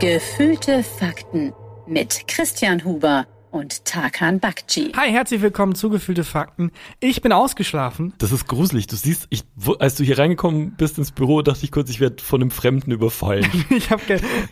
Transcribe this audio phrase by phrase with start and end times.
[0.00, 1.52] Gefühlte Fakten
[1.86, 4.92] mit Christian Huber und Tarkan Bakci.
[4.96, 6.70] Hi, herzlich willkommen zu Gefühlte Fakten.
[7.00, 8.12] Ich bin ausgeschlafen.
[8.18, 8.86] Das ist gruselig.
[8.86, 11.98] Du siehst, ich, wo- als du hier reingekommen bist ins Büro, dachte ich kurz, ich
[12.00, 13.46] werde von einem Fremden überfallen.
[13.70, 14.02] Ich habe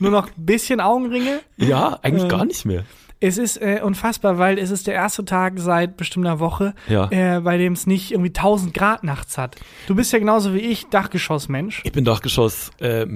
[0.00, 1.40] nur noch ein bisschen Augenringe.
[1.58, 2.84] ja, eigentlich Ähm, gar nicht mehr.
[3.18, 7.08] Es ist äh, unfassbar, weil es ist der erste Tag seit bestimmt einer Woche, Ja.
[7.10, 9.56] äh, bei dem es nicht irgendwie 1000 Grad nachts hat.
[9.86, 11.80] Du bist ja genauso wie ich Dachgeschossmensch.
[11.84, 13.06] Ich bin Dachgeschoss äh,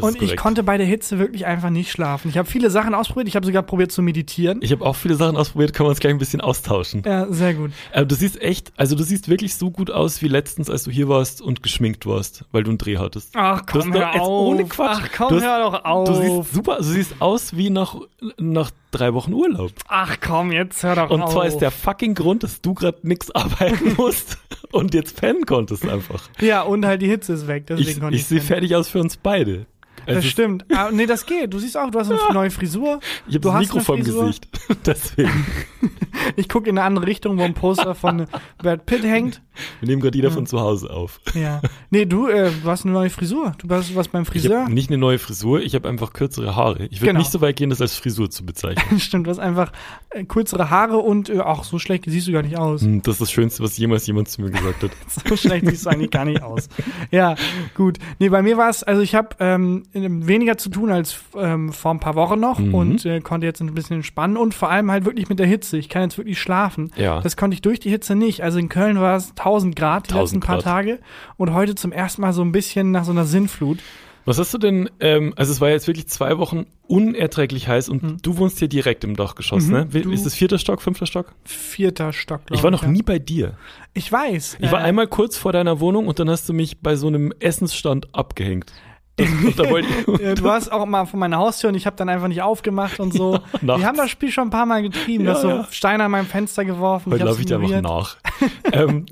[0.00, 2.30] Und ich konnte bei der Hitze wirklich einfach nicht schlafen.
[2.30, 3.28] Ich habe viele Sachen ausprobiert.
[3.28, 4.60] Ich habe sogar probiert zu meditieren.
[4.62, 7.02] Ich habe auch viele Sachen ausprobiert, können wir uns gleich ein bisschen austauschen.
[7.04, 7.72] Ja, sehr gut.
[7.92, 10.90] Aber du siehst echt, also du siehst wirklich so gut aus wie letztens, als du
[10.90, 13.32] hier warst und geschminkt warst, weil du einen Dreh hattest.
[13.36, 14.28] Ach komm, doch hör jetzt auf.
[14.28, 15.00] ohne Quatsch.
[15.04, 16.08] Ach komm, hast- hör doch auf.
[16.08, 17.96] Du siehst super, du siehst aus wie nach,
[18.38, 19.49] nach drei Wochen Urlaub.
[19.88, 21.32] Ach komm, jetzt hör doch Und auf.
[21.32, 24.38] zwar ist der fucking Grund, dass du gerade nix arbeiten musst
[24.72, 26.28] und jetzt pennen konntest einfach.
[26.40, 27.66] Ja, und halt die Hitze ist weg.
[27.66, 29.66] Deswegen Ich, konnte ich sehe fertig aus für uns beide.
[30.06, 30.64] Das Also, stimmt.
[30.74, 31.52] Ah, nee, das geht.
[31.52, 33.00] Du siehst auch, du hast eine neue Frisur.
[33.26, 34.26] Ich habe du das hast Mikro Frisur.
[34.26, 34.48] Gesicht.
[34.86, 35.46] Deswegen.
[36.36, 38.26] Ich gucke in eine andere Richtung, wo ein Poster von
[38.58, 39.40] Brad Pitt hängt.
[39.80, 41.18] Wir nehmen gerade jeder von zu Hause auf.
[41.34, 41.62] Ja.
[41.88, 43.52] Nee, du, äh, du hast eine neue Frisur.
[43.58, 44.62] Du warst was beim Ich Friseur.
[44.64, 46.84] habe nicht eine neue Frisur, ich habe einfach kürzere Haare.
[46.90, 47.20] Ich würde Genau.
[47.20, 49.00] nicht so weit gehen, das als Frisur zu bezeichnen.
[49.00, 49.72] Stimmt, du hast einfach
[50.10, 52.82] äh, kürzere Haare und äh, auch so schlecht siehst du gar nicht aus.
[52.82, 54.90] Hm, Das ist das Schönste, was jemals jemand zu mir gesagt hat.
[55.26, 56.68] So schlecht siehst du eigentlich gar nicht aus.
[57.10, 57.34] Ja,
[57.74, 57.98] gut.
[58.18, 61.90] Nee, bei mir war es, also ich habe ähm, weniger zu tun als ähm, vor
[61.92, 62.74] ein paar Wochen noch Mhm.
[62.74, 65.78] und äh, konnte jetzt ein bisschen entspannen und vor allem halt wirklich mit der Hitze.
[65.78, 66.90] Ich kann jetzt wirklich schlafen.
[66.96, 67.20] Ja.
[67.20, 68.42] Das konnte ich durch die Hitze nicht.
[68.42, 70.64] Also in Köln war es 1000 Grad die 1000 letzten paar Grad.
[70.64, 70.98] Tage
[71.36, 73.78] und heute zum ersten Mal so ein bisschen nach so einer Sinnflut.
[74.26, 78.24] Was hast du denn, ähm, also es war jetzt wirklich zwei Wochen unerträglich heiß und
[78.24, 80.12] du wohnst hier direkt im Dachgeschoss, Mhm, ne?
[80.12, 81.32] Ist es vierter Stock, fünfter Stock?
[81.44, 82.88] Vierter Stock, glaub Ich war noch ja.
[82.90, 83.54] nie bei dir.
[83.94, 84.58] Ich weiß.
[84.60, 87.06] Ich war äh, einmal kurz vor deiner Wohnung und dann hast du mich bei so
[87.06, 88.70] einem Essensstand abgehängt.
[89.16, 91.86] Das, und da wollte ich, äh, Du warst auch mal vor meiner Haustür und ich
[91.86, 93.32] habe dann einfach nicht aufgemacht und so.
[93.60, 93.62] nachts.
[93.80, 95.24] Wir haben das Spiel schon ein paar Mal getrieben.
[95.24, 95.66] Ja, du hast so ja.
[95.70, 97.12] Steine an meinem Fenster geworfen.
[97.12, 98.16] Heute laufe ich dir einfach nach.
[98.72, 99.06] ähm,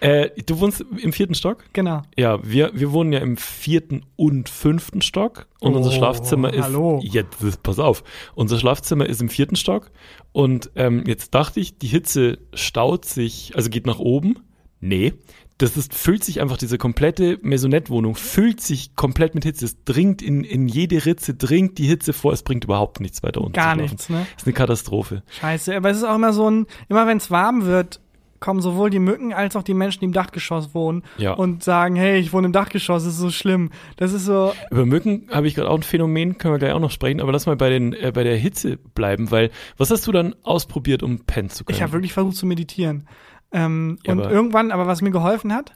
[0.00, 1.64] äh, du wohnst im vierten Stock?
[1.72, 2.02] Genau.
[2.16, 6.64] Ja, wir, wir wohnen ja im vierten und fünften Stock und unser Oh, Schlafzimmer ist.
[6.64, 7.00] hallo.
[7.02, 8.02] Jetzt, das, pass auf.
[8.34, 9.90] Unser Schlafzimmer ist im vierten Stock
[10.32, 14.38] und ähm, jetzt dachte ich, die Hitze staut sich, also geht nach oben.
[14.80, 15.14] Nee.
[15.60, 19.66] Das ist, füllt sich einfach, diese komplette Maisonette-Wohnung füllt sich komplett mit Hitze.
[19.66, 22.32] Es dringt in, in jede Ritze, dringt die Hitze vor.
[22.32, 23.52] Es bringt überhaupt nichts weiter unten.
[23.52, 24.26] Gar nichts, ne?
[24.34, 25.22] Das ist eine Katastrophe.
[25.40, 25.76] Scheiße.
[25.76, 28.00] Aber es ist auch immer so ein, immer wenn es warm wird,
[28.40, 31.34] kommen sowohl die Mücken als auch die Menschen, die im Dachgeschoss wohnen Ja.
[31.34, 33.68] und sagen, hey, ich wohne im Dachgeschoss, das ist so schlimm.
[33.96, 36.80] Das ist so, Über Mücken habe ich gerade auch ein Phänomen, können wir gleich auch
[36.80, 40.06] noch sprechen, aber lass mal bei, den, äh, bei der Hitze bleiben, weil was hast
[40.06, 41.76] du dann ausprobiert, um pennen zu können?
[41.76, 43.06] ich habe wirklich versucht zu meditieren.
[43.52, 45.74] Ähm, Ja, und aber- irgendwann, aber was mir geholfen hat,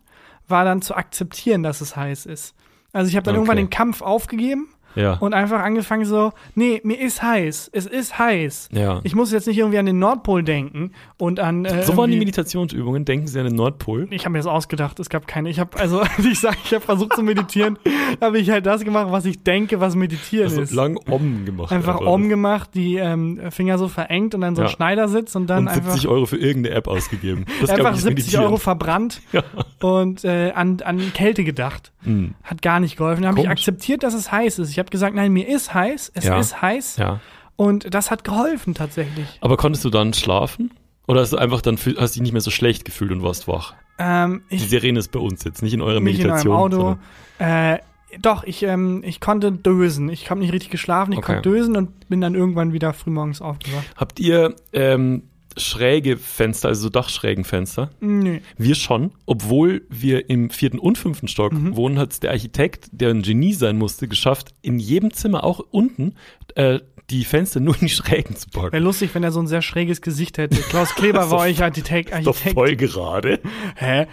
[0.49, 2.55] war dann zu akzeptieren, dass es heiß ist.
[2.93, 3.39] Also ich habe dann Okay.
[3.41, 5.15] irgendwann den Kampf aufgegeben ja.
[5.15, 8.69] und einfach angefangen so, nee, mir ist heiß, es ist heiß.
[8.73, 9.01] ja.
[9.05, 12.19] Ich muss jetzt nicht irgendwie an den Nordpol denken und an äh, so waren die
[12.19, 14.07] Meditationsübungen, denken Sie an den Nordpol.
[14.11, 15.49] Ich habe mir das ausgedacht, es gab keine.
[15.51, 17.79] Ich habe also ich sage, ich habe versucht zu meditieren,
[18.21, 20.73] habe ich halt das gemacht, was ich denke, was meditieren Also ist.
[20.73, 21.73] lang Om gemacht.
[21.73, 24.73] einfach Om gemacht, die ähm, Finger so verengt und dann so ein Ja.
[24.73, 27.45] Schneidersitz und dann und 70 einfach Euro für irgendeine App ausgegeben.
[27.61, 28.45] Das einfach ich, ist 70 meditieren.
[28.47, 29.43] Euro verbrannt Ja.
[29.83, 31.93] und äh, an, an Kälte gedacht.
[32.05, 32.35] Hm.
[32.43, 33.23] Hat gar nicht geholfen.
[33.23, 34.71] Dann habe ich akzeptiert, dass es heiß ist.
[34.71, 36.39] Ich habe gesagt, nein, mir ist heiß, es Ja.
[36.39, 37.21] ist heiß ja.
[37.57, 39.39] und das hat geholfen tatsächlich.
[39.41, 40.71] Aber konntest du dann schlafen?
[41.07, 43.75] Oder hast du einfach dann hast dich nicht mehr so schlecht gefühlt und warst wach?
[43.99, 46.55] Ähm, Die ich Sirene ist bei uns jetzt, nicht in eurer nicht in Meditation.
[46.57, 46.99] eurem Auto.
[47.39, 47.79] Äh,
[48.21, 50.09] doch, ich, ähm, ich konnte dösen.
[50.09, 51.35] Ich habe nicht richtig geschlafen, ich Okay.
[51.35, 53.85] konnte dösen und bin dann irgendwann wieder frühmorgens aufgewacht.
[53.97, 55.25] Habt ihr ähm,
[55.57, 57.91] schräge Fenster, also so Dachschrägenfenster?
[58.01, 58.39] Nö.
[58.57, 61.77] Wir schon, obwohl wir im vierten und fünften Stock Mhm.
[61.77, 66.15] wohnen, hat der Architekt, der ein Genie sein musste, geschafft, in jedem Zimmer, auch unten,
[66.55, 68.73] äh, die Fenster nur in die Schrägen zu packen.
[68.73, 70.57] Wäre lustig, wenn er so ein sehr schräges Gesicht hätte.
[70.63, 72.11] Klaus Kleber war euch Architekt.
[72.11, 72.55] Ist doch Architekt.
[72.55, 73.41] voll gerade.
[73.77, 74.07] Hä?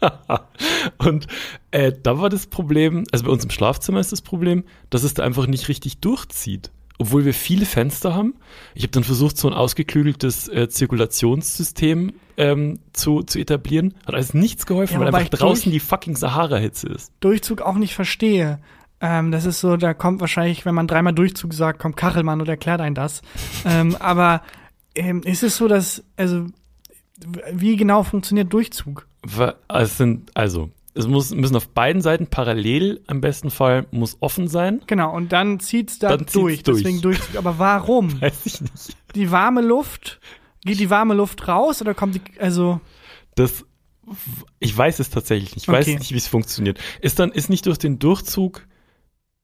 [0.98, 1.26] Und
[1.70, 5.14] äh, da war das Problem, also bei uns im Schlafzimmer ist das Problem, dass es
[5.14, 6.70] da einfach nicht richtig durchzieht.
[6.98, 8.34] Obwohl wir viele Fenster haben.
[8.74, 13.94] Ich habe dann versucht, so ein ausgeklügeltes äh, Zirkulationssystem ähm, zu, zu etablieren.
[14.06, 17.12] Hat alles nichts geholfen, Ja, weil einfach draußen durch- die fucking Sahara-Hitze ist.
[17.20, 18.58] Durchzug auch nicht verstehe.
[19.00, 22.48] Ähm, das ist so, da kommt wahrscheinlich, wenn man dreimal Durchzug sagt, kommt Kachelmann und
[22.48, 23.22] erklärt einen das.
[23.64, 24.42] ähm, aber
[24.94, 26.46] ähm, ist es so, dass, also,
[27.52, 29.06] wie genau funktioniert Durchzug?
[29.22, 34.16] Wa- Es sind, also, es muss, müssen auf beiden Seiten parallel im besten Fall muss
[34.20, 34.82] offen sein.
[34.86, 36.82] Genau, und dann zieht's da Dann durch, durch.
[36.82, 37.36] deswegen Durchzug.
[37.36, 38.20] Aber warum?
[38.20, 38.96] Weiß ich nicht.
[39.14, 40.20] Die warme Luft,
[40.64, 42.80] geht die warme Luft raus oder kommt die, also,
[43.36, 43.64] Das,
[44.58, 45.64] ich weiß es tatsächlich nicht.
[45.64, 45.96] Ich weiß Okay.
[45.98, 46.78] nicht, wie es funktioniert.
[47.00, 48.66] Ist dann, ist nicht durch den Durchzug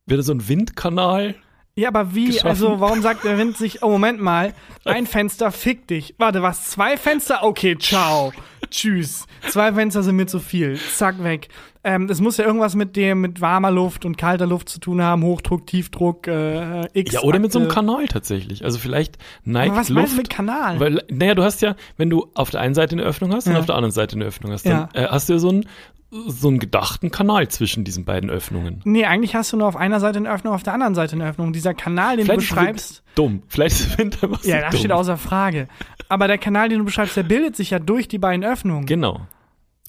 [0.07, 1.35] wieder so ein Windkanal
[1.77, 2.27] Ja, aber wie?
[2.27, 2.49] geschaffen.
[2.49, 4.53] Also, warum sagt der Wind sich, oh, Moment mal,
[4.85, 6.15] ein Fenster, fick dich.
[6.19, 6.71] Warte, was?
[6.71, 7.43] Zwei Fenster?
[7.45, 8.33] Okay, ciao.
[8.71, 9.27] Tschüss.
[9.49, 10.79] Zwei Fenster sind mir zu viel.
[10.95, 11.49] Zack, weg.
[11.85, 15.23] Ähm, muss ja irgendwas mit dem, mit warmer Luft und kalter Luft zu tun haben.
[15.23, 17.13] Hochdruck, Tiefdruck, äh, X.
[17.15, 18.65] Ja, oder mit so einem Kanal tatsächlich.
[18.65, 20.13] Also vielleicht neigt Aber was Luft.
[20.13, 20.81] du mit Kanal?
[20.81, 23.55] Weil, naja, du hast ja, wenn du auf der einen Seite eine Öffnung hast und
[23.55, 23.61] Ja.
[23.61, 25.65] auf der anderen Seite eine Öffnung hast, dann äh, hast du ja so einen,
[26.11, 28.81] so einen gedachten Kanal zwischen diesen beiden Öffnungen.
[28.85, 31.29] Nee, eigentlich hast du nur auf einer Seite eine Öffnung, auf der anderen Seite eine
[31.29, 31.53] Öffnung.
[31.53, 33.43] Dieser Kanal, den Vielleicht du ist beschreibst, dumm.
[33.49, 34.79] Vielleicht ist einfach so ja, das dumm.
[34.79, 35.69] steht außer Frage.
[36.09, 38.87] Aber der Kanal, den du beschreibst, der bildet sich ja durch die beiden Öffnungen.
[38.87, 39.21] Genau.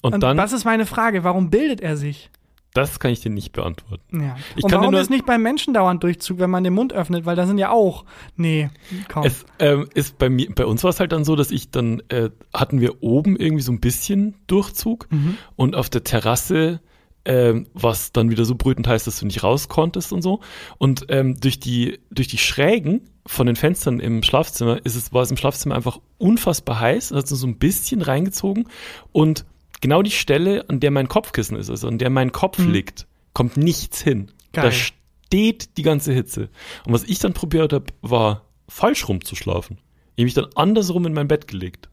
[0.02, 2.29] Und, Und dann, das ist meine Frage, warum bildet er sich?
[2.74, 4.22] Das kann ich dir nicht beantworten.
[4.22, 4.36] Ja.
[4.56, 7.24] Ich Und warum nur- ist nicht beim Menschen dauernd Durchzug, wenn man den Mund öffnet?
[7.26, 8.04] Weil da sind ja auch.
[8.36, 8.70] Nee,
[9.12, 9.24] komm.
[9.24, 12.00] Es ähm, ist bei mir, bei uns war es halt dann so, dass ich dann
[12.08, 15.36] äh, hatten wir oben irgendwie so ein bisschen Durchzug Mhm.
[15.56, 16.80] und auf der Terrasse
[17.26, 20.40] ähm, was dann wieder so brütend heißt, dass du nicht raus konntest und so.
[20.78, 25.20] Und ähm, durch die durch die Schrägen von den Fenstern im Schlafzimmer ist es war
[25.22, 28.68] es im Schlafzimmer einfach unfassbar heiß, hat so ein bisschen reingezogen
[29.12, 29.44] und
[29.80, 32.70] genau die Stelle, an der mein Kopfkissen ist, also an der mein Kopf Mhm.
[32.72, 34.30] liegt, kommt nichts hin.
[34.52, 34.64] Geil.
[34.66, 36.48] Da steht die ganze Hitze.
[36.86, 39.78] Und was ich dann probiert habe, war falsch rum zu schlafen.
[40.16, 41.88] Ich habe mich dann andersrum in mein Bett gelegt.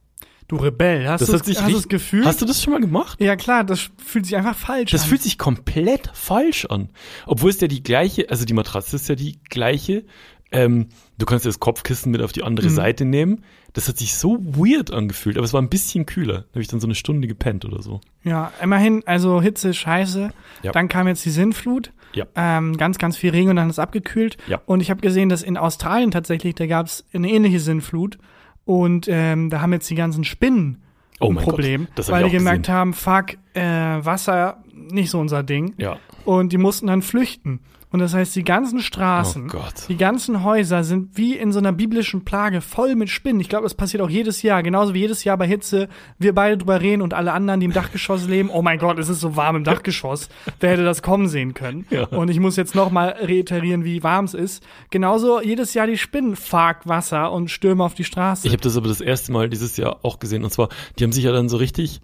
[0.48, 2.24] du Rebell, hast Das du sich hast das Gefühl?
[2.24, 3.20] Hast du das schon mal gemacht?
[3.20, 5.08] ja klar, das fühlt sich einfach falsch Das an.
[5.10, 6.88] fühlt sich komplett falsch an.
[7.26, 10.04] Obwohl es ja die gleiche, also die Matratze ist ja die gleiche.
[10.50, 10.88] Ähm,
[11.18, 12.74] du kannst ja das Kopfkissen mit auf die andere Mhm.
[12.74, 13.44] Seite nehmen.
[13.78, 16.38] Das hat sich so weird angefühlt, aber es war ein bisschen kühler.
[16.38, 18.00] Da habe ich dann so eine Stunde gepennt oder so.
[18.24, 20.30] ja, immerhin, also Hitze scheiße.
[20.64, 20.72] Ja.
[20.72, 21.92] Dann kam jetzt die Sinnflut.
[22.12, 22.26] Ja.
[22.34, 24.36] Ähm, ganz, ganz viel Regen und dann ist es abgekühlt.
[24.48, 24.60] Ja.
[24.66, 28.18] Und ich habe gesehen, dass in Australien tatsächlich, da gab es eine ähnliche Sinnflut.
[28.64, 30.82] Und ähm, da haben jetzt die ganzen Spinnen
[31.20, 32.74] Oh ein Problem, Gott, das weil die gemerkt gesehen.
[32.74, 35.74] haben, fuck, äh, Wasser, nicht so unser Ding.
[35.78, 35.98] Ja.
[36.24, 37.60] Und die mussten dann flüchten.
[37.90, 39.74] Und das heißt, die ganzen Straßen, Oh Gott.
[39.88, 43.40] die ganzen Häuser sind wie in so einer biblischen Plage voll mit Spinnen.
[43.40, 45.88] Ich glaube, das passiert auch jedes Jahr, genauso wie jedes Jahr bei Hitze.
[46.18, 48.50] Wir beide drüber reden und alle anderen, die im Dachgeschoss leben.
[48.50, 50.28] Oh mein Gott, es ist so warm im Dachgeschoss.
[50.60, 51.86] Wer hätte das kommen sehen können?
[51.90, 52.04] Ja.
[52.08, 54.62] Und ich muss jetzt noch mal reiterieren, wie warm es ist.
[54.90, 58.46] Genauso jedes Jahr die Spinnen, Fuck, Wasser und Stürme auf die Straße.
[58.46, 60.44] Ich habe das aber das erste Mal dieses Jahr auch gesehen.
[60.44, 60.68] Und zwar,
[60.98, 62.00] die haben sich ja dann so richtig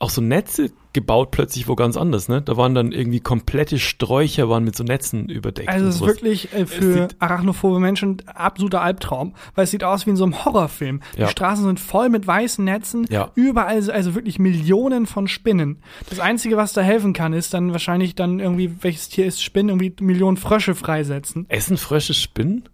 [0.00, 2.42] auch so Netze gebaut plötzlich wo ganz anders, ne?
[2.42, 5.68] Da waren dann irgendwie komplette Sträucher waren mit so Netzen überdeckt.
[5.68, 10.04] Also es ist wirklich äh, für arachnophobe Menschen ein absoluter Albtraum, weil es sieht aus
[10.06, 11.00] wie in so einem Horrorfilm.
[11.16, 11.26] Ja.
[11.26, 13.30] Die Straßen sind voll mit weißen Netzen, Ja.
[13.34, 15.82] überall also- also wirklich Millionen von Spinnen.
[16.10, 19.68] Das Einzige, was da helfen kann, ist dann wahrscheinlich dann irgendwie, welches Tier ist Spinnen,
[19.80, 21.46] irgendwie Millionen Frösche freisetzen.
[21.48, 22.68] Essen Frösche Spinnen?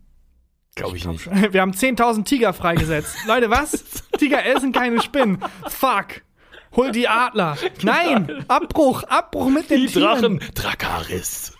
[0.74, 1.26] Glaube ich nicht.
[1.52, 3.14] Wir haben 10.000 Tiger freigesetzt.
[3.26, 3.84] Leute, was?
[4.18, 5.38] Tiger essen keine Spinnen.
[5.68, 6.22] Fuck.
[6.76, 7.56] Hol die Adler.
[7.82, 10.38] Nein, Abbruch, Abbruch mit den Die Tieren.
[10.38, 11.52] Drachen, Drakaris.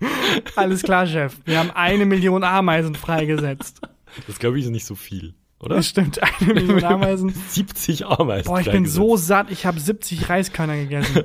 [0.56, 1.36] Alles klar, Chef.
[1.44, 3.80] Wir haben eine Million Ameisen freigesetzt.
[4.26, 5.76] Das glaube ich ist nicht so viel, oder?
[5.76, 7.30] Das stimmt, eine Million Ameisen.
[7.30, 8.46] 70 Ameisen.
[8.46, 11.24] Boah, ich bin so satt, ich habe 70 Reiskörner gegessen.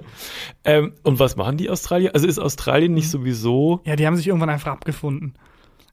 [0.64, 2.12] Ähm, und was machen die Australier?
[2.14, 3.82] Also ist Australien nicht sowieso.
[3.86, 5.36] Ja, die haben sich irgendwann einfach abgefunden.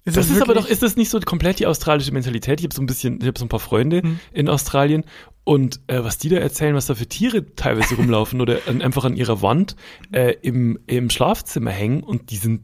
[0.05, 2.59] Ist Das ist aber doch, ist das nicht so komplett die australische Mentalität?
[2.61, 4.19] Ich habe so ein bisschen, ich habe so ein paar Freunde Mhm.
[4.33, 5.05] in Australien
[5.45, 9.05] und äh, was die da erzählen, was da für Tiere teilweise rumlaufen oder an, einfach
[9.05, 9.77] an ihrer Wand
[10.13, 12.63] äh, im, im Schlafzimmer hängen und die sind,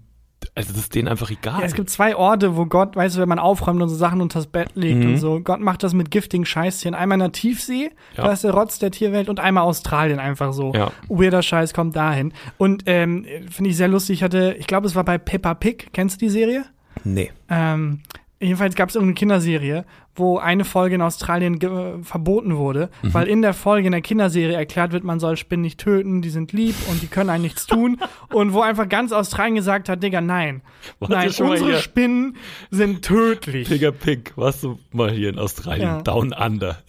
[0.57, 1.61] also das ist denen einfach egal.
[1.61, 4.21] Ja, es gibt zwei Orte, wo Gott, weißt du, wenn man aufräumt und so Sachen
[4.21, 5.11] unters Bett legt Mhm.
[5.11, 5.41] und so.
[5.41, 6.95] Gott macht das mit giftigen Scheißtieren.
[6.97, 8.25] Einmal in der Tiefsee, Ja.
[8.25, 10.73] da ist der Rotz der Tierwelt, und einmal Australien einfach so.
[10.75, 10.91] Ja.
[11.09, 12.33] Weirder Scheiß kommt dahin.
[12.57, 14.15] Und ähm, finde ich sehr lustig.
[14.19, 15.89] Ich hatte, ich glaube, es war bei Peppa Pig.
[15.93, 16.65] Kennst du die Serie?
[17.05, 17.31] Nee.
[17.49, 18.01] Ähm,
[18.41, 19.85] jedenfalls gab es irgendeine Kinderserie,
[20.19, 21.59] wo eine Folge in Australien
[22.03, 23.15] verboten wurde, Mhm.
[23.15, 26.31] weil in der Folge in der Kinderserie erklärt wird, man soll Spinnen nicht töten, die
[26.31, 27.99] sind lieb und die können einen nichts tun.
[28.33, 30.63] und wo einfach ganz Australien gesagt hat, Digga, nein.
[31.01, 31.79] Warte nein, unsere hier.
[31.79, 32.37] Spinnen
[32.71, 33.69] sind tödlich.
[33.69, 35.83] Pigger Pig, warst du mal hier in Australien?
[35.89, 36.03] Ja.
[36.03, 36.79] Down Under.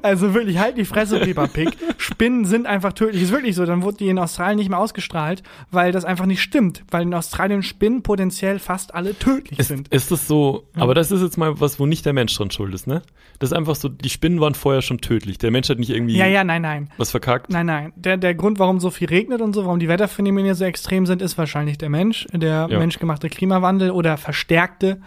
[0.00, 1.70] Also wirklich, halt die Fresse, Peppa Pig.
[1.96, 3.22] Spinnen sind einfach tödlich.
[3.22, 3.66] Ist wirklich so.
[3.66, 6.84] Dann wurde die in Australien nicht mehr ausgestrahlt, weil das einfach nicht stimmt.
[6.90, 9.88] Weil in Australien Spinnen potenziell fast alle tödlich Ist, sind.
[9.88, 12.74] ist das so, aber das ist jetzt mal was, wo nicht der Mensch dran schuld
[12.74, 13.02] ist, ne?
[13.38, 15.38] Das ist einfach so, die Spinnen waren vorher schon tödlich.
[15.38, 16.90] Der Mensch hat nicht irgendwie Ja, ja, nein, nein.
[16.96, 17.50] was verkackt.
[17.50, 17.92] Nein, nein.
[17.96, 21.22] Der, der Grund, warum so viel regnet und so, warum die Wetterphänomene so extrem sind,
[21.22, 22.78] ist wahrscheinlich der Mensch, der Ja.
[22.78, 25.00] menschgemachte Klimawandel oder verstärkte.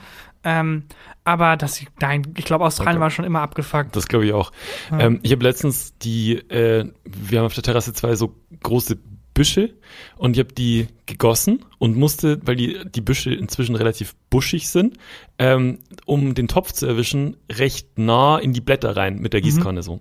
[0.43, 0.83] Ähm,
[1.23, 3.01] aber das, nein, ich glaube, Australien Okay.
[3.03, 3.95] war schon immer abgefuckt.
[3.95, 4.51] Das glaube ich auch.
[4.97, 8.33] Ähm, ich habe letztens die, äh, wir haben auf der Terrasse zwei so
[8.63, 8.97] große
[9.41, 9.73] Büsche
[10.17, 14.97] und ich habe die gegossen und musste, weil die, die Büsche inzwischen relativ buschig sind,
[15.39, 19.81] ähm, um den Topf zu erwischen, recht nah in die Blätter rein mit der Gießkanne
[19.81, 19.99] so.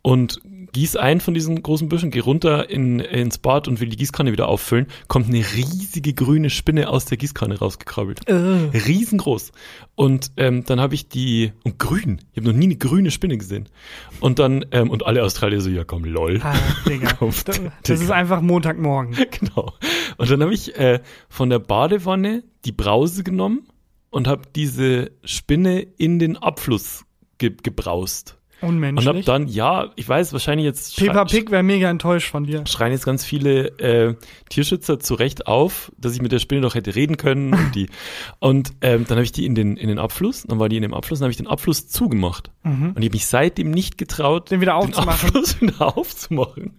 [0.00, 0.40] Und
[0.78, 4.32] gieß einen von diesen großen Büschen, geh runter in, ins Bad und will die Gießkanne
[4.32, 8.28] wieder auffüllen, kommt eine riesige grüne Spinne aus der Gießkanne rausgekrabbelt.
[8.28, 8.34] Äh.
[8.34, 9.52] Riesengroß.
[9.94, 13.36] Und ähm, dann habe ich die, und grün, ich habe noch nie eine grüne Spinne
[13.38, 13.68] gesehen.
[14.20, 16.40] Und dann, ähm, und alle Australier so, ja komm, lol.
[16.42, 16.54] Ah,
[16.88, 17.12] Digga.
[17.18, 17.72] Kopf, Das, Digga.
[17.82, 19.16] das ist einfach Montagmorgen.
[19.38, 19.72] Genau.
[20.16, 23.68] Und dann habe ich äh, von der Badewanne die Brause genommen
[24.10, 27.04] und habe diese Spinne in den Abfluss
[27.38, 28.37] ge gebraust.
[28.60, 29.24] Und habe Unmenschlich.
[29.24, 32.64] dann, ja, ich weiß, wahrscheinlich jetzt Peppa Pig wäre mega enttäuscht von dir.
[32.66, 34.14] schreien jetzt ganz viele äh,
[34.48, 37.54] Tierschützer zu Recht auf, dass ich mit der Spinne doch hätte reden können.
[37.54, 37.88] Und, die,
[38.40, 40.82] und ähm, dann habe ich die in den, in den Abfluss, dann war die in
[40.82, 42.50] dem Abfluss, dann habe ich den Abfluss zugemacht.
[42.64, 44.54] Und ich habe mich seitdem nicht getraut, Mhm.
[44.56, 45.28] Den wieder den aufzumachen.
[45.28, 46.72] Abfluss wieder aufzumachen.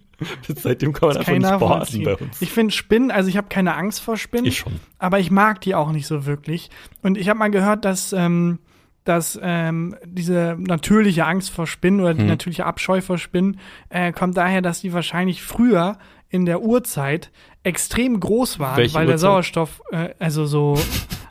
[0.54, 2.42] Seitdem kann man einfach nicht baden bei uns.
[2.42, 4.44] Ich finde Spinnen, also ich habe keine Angst vor Spinnen.
[4.44, 4.74] Ich schon.
[4.98, 6.68] aber ich mag die auch nicht so wirklich.
[7.02, 8.58] Und ich habe mal gehört, dass, ähm,
[9.04, 12.28] dass ähm, diese natürliche Angst vor Spinnen oder die Hm.
[12.28, 17.30] natürliche Abscheu vor Spinnen äh, kommt daher, dass die wahrscheinlich früher in der Urzeit
[17.62, 19.30] extrem groß waren, Welche weil der Uhrzeit?
[19.30, 20.78] Sauerstoff, äh, also so,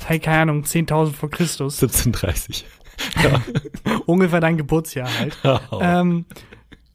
[0.06, 2.66] hey, keine Ahnung, 10.000 vor Christus, 1730.
[4.06, 5.38] ungefähr dein Geburtsjahr halt.
[5.80, 6.26] ähm,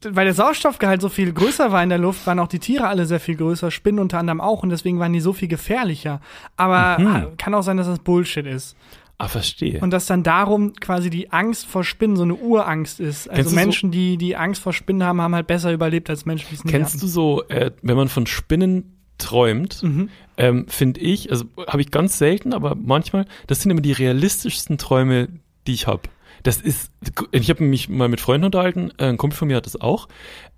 [0.07, 3.05] weil der Sauerstoffgehalt so viel größer war in der Luft, waren auch die Tiere alle
[3.07, 6.21] sehr viel größer, Spinnen unter anderem auch und deswegen waren die so viel gefährlicher.
[6.57, 7.37] Aber Mhm.
[7.37, 8.75] kann auch sein, dass das Bullshit ist.
[9.17, 9.79] Ah, verstehe.
[9.79, 13.25] Und dass dann darum quasi die Angst vor Spinnen so eine Urangst ist.
[13.25, 16.25] Kennst Also so- Menschen, die die Angst vor Spinnen haben, haben halt besser überlebt als
[16.25, 20.09] Menschen, die es nicht Kennst du so, äh, wenn man von Spinnen träumt, Mhm.
[20.37, 24.77] ähm, finde ich, also habe ich ganz selten, aber manchmal, das sind immer die realistischsten
[24.77, 25.29] Träume,
[25.67, 26.01] die ich habe.
[26.43, 26.91] Das ist,
[27.31, 30.09] ich habe mich mal mit Freunden unterhalten, äh, ein Kumpel von mir hat das auch.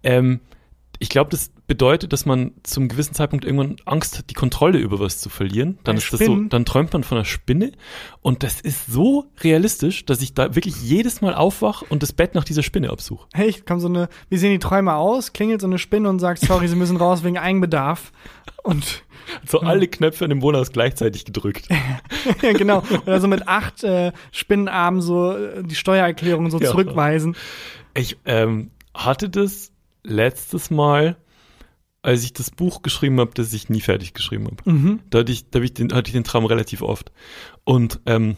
[0.01, 0.39] Ähm,
[0.99, 4.99] ich glaube, das bedeutet, dass man zum gewissen Zeitpunkt irgendwann Angst hat, die Kontrolle über
[4.99, 5.77] was zu verlieren.
[5.83, 7.71] Dann Bei ist das so, dann träumt man von einer Spinne
[8.21, 12.35] und das ist so realistisch, dass ich da wirklich jedes Mal aufwach und das Bett
[12.35, 13.27] nach dieser Spinne absuche.
[13.33, 15.33] Hey, kommt so eine, wie sehen die Träume aus?
[15.33, 18.11] Klingelt so eine Spinne und sagt, sorry, sie müssen raus wegen Eigenbedarf.
[18.63, 19.03] Und
[19.45, 21.67] So alle Knöpfe in dem Wohnhaus gleichzeitig gedrückt.
[22.41, 22.83] ja, genau.
[23.05, 26.69] Oder so mit acht äh, Spinnenarmen so äh, die Steuererklärung so Ja.
[26.71, 27.35] zurückweisen.
[27.93, 29.71] Ich ähm, hatte das
[30.07, 31.17] letztes Mal,
[32.01, 34.69] als ich das Buch geschrieben habe, das ich nie fertig geschrieben habe.
[34.69, 34.99] Mhm.
[35.09, 37.11] Da, hatte ich, da hatte, ich den, hatte ich den Traum relativ oft.
[37.63, 38.37] Und ähm,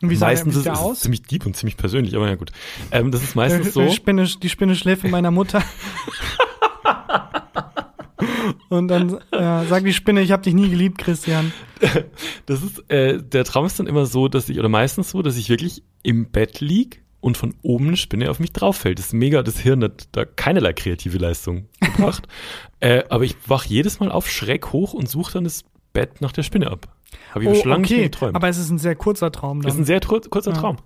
[0.00, 1.00] Und wie sah der, wie meistens ist aus?
[1.00, 2.52] ziemlich deep und ziemlich persönlich, aber ja gut.
[2.90, 3.90] Ähm, das ist meistens Die so.
[3.90, 5.62] Spinne, die Spinne schläft mit meiner Mutter.
[8.68, 11.52] Und dann äh, sagt die Spinne, ich habe dich nie geliebt, Christian.
[12.46, 15.36] Das ist, äh, der Traum ist dann immer so, dass ich, oder meistens so, dass
[15.36, 18.98] ich wirklich im Bett lieg und von oben eine Spinne auf mich drauf fällt.
[18.98, 22.28] Das ist mega, das Hirn hat da keinerlei kreative Leistung gebracht.
[22.80, 25.64] äh, aber ich wach jedes Mal auf, schräg hoch und suche dann das
[25.94, 26.88] Bett nach der Spinne ab.
[27.34, 28.36] Habe ich Oh, schon lange nicht mehr okay, geträumt.
[28.36, 29.86] aber es ist ein sehr kurzer Traum das ist ein dann.
[29.86, 30.56] sehr kur- kurzer Ja.
[30.58, 30.76] Traum.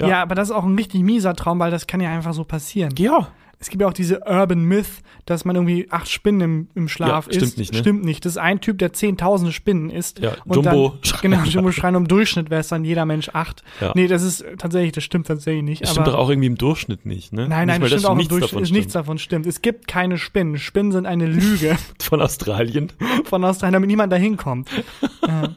[0.00, 0.08] Ja.
[0.08, 0.22] ja.
[0.22, 2.92] aber das ist auch ein richtig mieser Traum, weil das kann ja einfach so passieren.
[2.98, 3.28] Ja.
[3.62, 7.26] Es gibt ja auch diese Urban Myth, dass man irgendwie acht Spinnen im, im Schlaf
[7.28, 7.58] Ja, stimmt isst.
[7.58, 7.78] nicht, ne?
[7.78, 8.24] Stimmt nicht.
[8.24, 10.18] Das ist ein Typ, der zehntausende Spinnen isst.
[10.18, 13.62] Ja, Und Jumbo Dann, genau, Jumbo schreien im Durchschnitt wäre es dann jeder Mensch acht.
[13.80, 13.92] Ja.
[13.94, 15.82] Nee, das ist tatsächlich, das stimmt tatsächlich nicht.
[15.82, 17.48] Das aber stimmt doch auch irgendwie im Durchschnitt nicht, ne?
[17.48, 18.50] Nein, nein, nicht das stimmt auch im nichts Durchschnitt.
[18.52, 19.04] davon Ist nichts stimmt.
[19.04, 19.46] davon stimmt.
[19.46, 20.58] Es gibt keine Spinnen.
[20.58, 22.92] Spinnen sind eine Lüge Von Australien.
[23.24, 24.68] von Australien, damit niemand da hinkommt.
[25.22, 25.48] äh,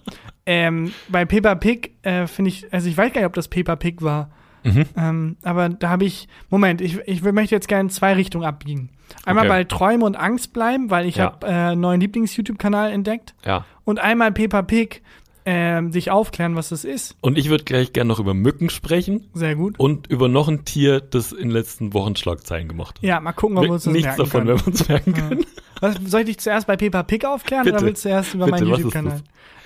[0.45, 3.75] ähm, bei Peppa Pig äh, finde ich, also ich weiß gar nicht, ob das Peppa
[3.75, 4.29] Pig war.
[4.65, 4.85] Mhm.
[4.97, 8.89] Ähm, aber da habe ich, Moment, ich, ich möchte jetzt gerne in zwei Richtungen abbiegen.
[9.25, 9.53] Einmal Okay.
[9.55, 11.25] bei Träume und Angst bleiben, weil ich Ja.
[11.25, 13.35] habe äh, einen neuen Lieblings-YouTube-Kanal entdeckt.
[13.45, 13.65] Ja.
[13.83, 15.01] Und einmal Peppa Pig
[15.47, 17.15] ähm, sich aufklären, was das ist.
[17.21, 19.77] Und ich würde gleich gerne noch über Mücken sprechen Sehr gut.
[19.79, 23.03] und über noch ein Tier, das in den letzten Wochen Schlagzeilen gemacht hat.
[23.03, 24.49] Ja, mal gucken, ob wir uns das Nichts merken davon, können.
[24.57, 25.45] wenn wir uns merken können.
[25.81, 27.77] Was, soll ich dich zuerst bei Peppa Pig aufklären Bitte.
[27.77, 29.21] oder willst du erst über Bitte, meinen YouTube-Kanal?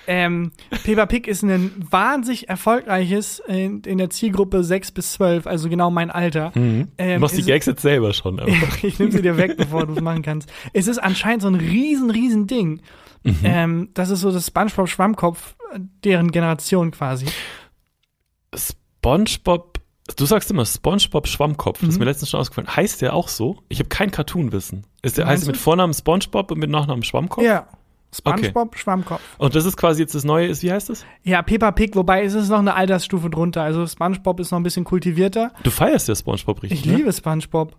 [0.07, 0.51] Ähm,
[0.83, 5.91] Peppa Pig ist ein wahnsinnig erfolgreiches in, in der Zielgruppe 6 bis 12, also genau
[5.91, 6.51] mein Alter.
[6.55, 6.87] Mhm.
[6.97, 8.41] du Ähm, machst die Gags jetzt selber schon.
[8.81, 10.51] Ich nehme sie dir weg, bevor du es machen kannst.
[10.73, 12.81] Es ist anscheinend so ein riesen, riesen Ding.
[13.23, 13.35] Mhm.
[13.43, 17.27] Ähm, das ist so das SpongeBob Schwammkopf, äh, deren Generation quasi.
[18.55, 19.78] SpongeBob,
[20.15, 21.99] du sagst immer SpongeBob Schwammkopf, das ist Mhm.
[21.99, 22.75] mir letztens schon ausgefallen.
[22.75, 23.57] Heißt der auch so?
[23.69, 24.85] Ich habe kein Cartoon-Wissen.
[25.01, 25.57] Ist der, heißt er mit?
[25.57, 27.43] Vornamen SpongeBob und mit Nachnamen Schwammkopf?
[27.43, 27.67] Ja.
[28.13, 29.21] SpongeBob Schwammkopf.
[29.37, 31.05] Und das ist quasi jetzt das Neue, ist, wie heißt das?
[31.23, 33.61] Ja, Peppa Pig, wobei es ist noch eine Altersstufe drunter.
[33.61, 35.51] Also SpongeBob ist noch ein bisschen kultivierter.
[35.63, 36.79] Du feierst ja SpongeBob richtig.
[36.79, 36.95] Ich ne?
[36.97, 37.75] liebe SpongeBob.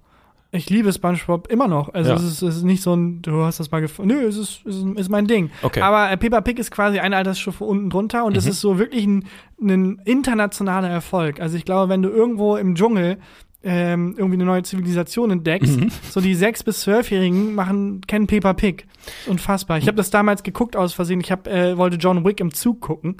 [0.52, 1.94] Ich liebe SpongeBob immer noch.
[1.94, 2.16] Also Ja.
[2.16, 4.14] es, ist, es ist nicht so ein, du hast das mal gefunden.
[4.16, 5.50] Nö, es ist, es ist, mein Ding.
[5.62, 5.80] Okay.
[5.80, 8.50] Aber äh, Peppa Pig ist quasi eine Altersstufe unten drunter und es Mhm.
[8.50, 9.26] ist so wirklich ein,
[9.60, 11.38] ein internationaler Erfolg.
[11.40, 13.18] Also ich glaube, wenn du irgendwo im Dschungel
[13.62, 15.90] ähm, irgendwie eine neue Zivilisation entdeckst, Mhm.
[16.10, 18.86] so die sechs bis zwölfjährigen machen kennen Peppa Pig.
[19.26, 19.76] Unfassbar.
[19.78, 21.20] Ich habe das damals geguckt aus Versehen.
[21.20, 23.18] Ich hab, äh, wollte John Wick im Zug gucken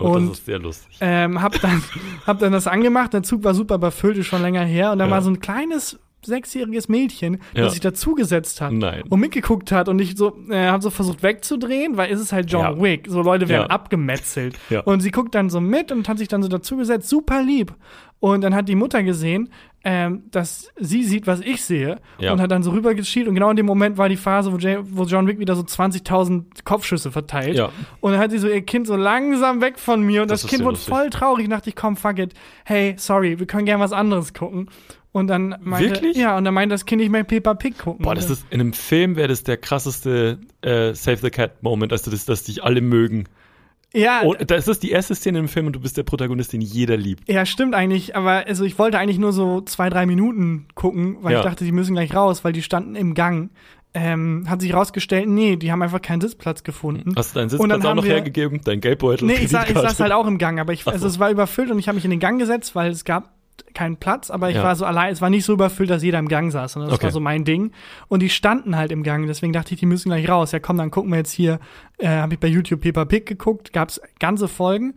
[0.00, 0.96] Oh, und das ist sehr lustig.
[1.02, 1.82] ähm, hab dann
[2.26, 3.12] hab dann das angemacht.
[3.12, 5.10] Der Zug war super überfüllt, ist schon länger her und da Ja.
[5.10, 7.64] war so ein kleines sechsjähriges Mädchen, Ja.
[7.64, 9.02] das sich dazugesetzt hat Nein.
[9.08, 12.50] und mitgeguckt hat und ich so, äh, hat so versucht wegzudrehen, weil es ist halt
[12.50, 12.82] John Ja.
[12.82, 13.06] Wick.
[13.08, 13.70] So Leute werden Ja.
[13.70, 14.56] abgemetzelt.
[14.84, 17.74] Und sie guckt dann so mit und hat sich dann so dazugesetzt, super lieb.
[18.20, 19.48] Und dann hat die Mutter gesehen,
[19.84, 22.32] ähm, dass sie sieht, was ich sehe Ja.
[22.32, 24.78] und hat dann so rübergeschielt und genau in dem Moment war die Phase, wo, Jay,
[24.82, 27.56] wo John Wick wieder so 20.000 Kopfschüsse verteilt.
[27.56, 27.70] Ja.
[28.00, 30.50] Und dann hat sie so ihr Kind so langsam weg von mir und das, Das
[30.50, 30.94] Kind wurde lustig.
[30.94, 31.44] voll traurig.
[31.44, 32.34] Ich dachte, ich komm, fuck it.
[32.64, 34.68] Hey, sorry, wir können gerne was anderes gucken.
[35.10, 36.16] Und dann meinte, Wirklich?
[36.16, 38.02] ja, und dann meinte das Kind, ich möchte Peppa Pig gucken.
[38.04, 41.92] Boah, das ist in einem Film wäre das der krasseste äh, Save the Cat Moment,
[41.92, 43.24] also das, dass dich alle mögen.
[43.94, 46.60] Ja, Und das ist die erste Szene im Film und du bist der Protagonist, den
[46.60, 47.28] jeder liebt.
[47.28, 51.32] Ja, stimmt eigentlich, aber also ich wollte eigentlich nur so zwei, drei Minuten gucken, weil
[51.34, 51.38] Ja.
[51.40, 53.50] ich dachte, die müssen gleich raus, weil die standen im Gang.
[53.94, 57.12] Ähm, hat sich rausgestellt, nee, die haben einfach keinen Sitzplatz gefunden.
[57.14, 59.26] Hast du deinen Sitzplatz auch noch wir- hergegeben, dein Geldbeutel?
[59.26, 61.06] Nee, ich, sa ich saß halt auch im Gang, aber ich, also so.
[61.08, 63.34] es war überfüllt und ich habe mich in den Gang gesetzt, weil es gab
[63.74, 64.62] keinen Platz, aber ich Ja.
[64.64, 66.96] war so allein, es war nicht so überfüllt, dass jeder im Gang saß, sondern das
[66.98, 67.04] Okay.
[67.06, 67.72] war so mein Ding.
[68.08, 70.52] Und die standen halt im Gang, deswegen dachte ich, die müssen gleich raus.
[70.52, 71.58] Ja, komm, dann gucken wir jetzt hier,
[71.98, 74.94] äh, habe ich bei YouTube Peppa Pig geguckt, gab's ganze Folgen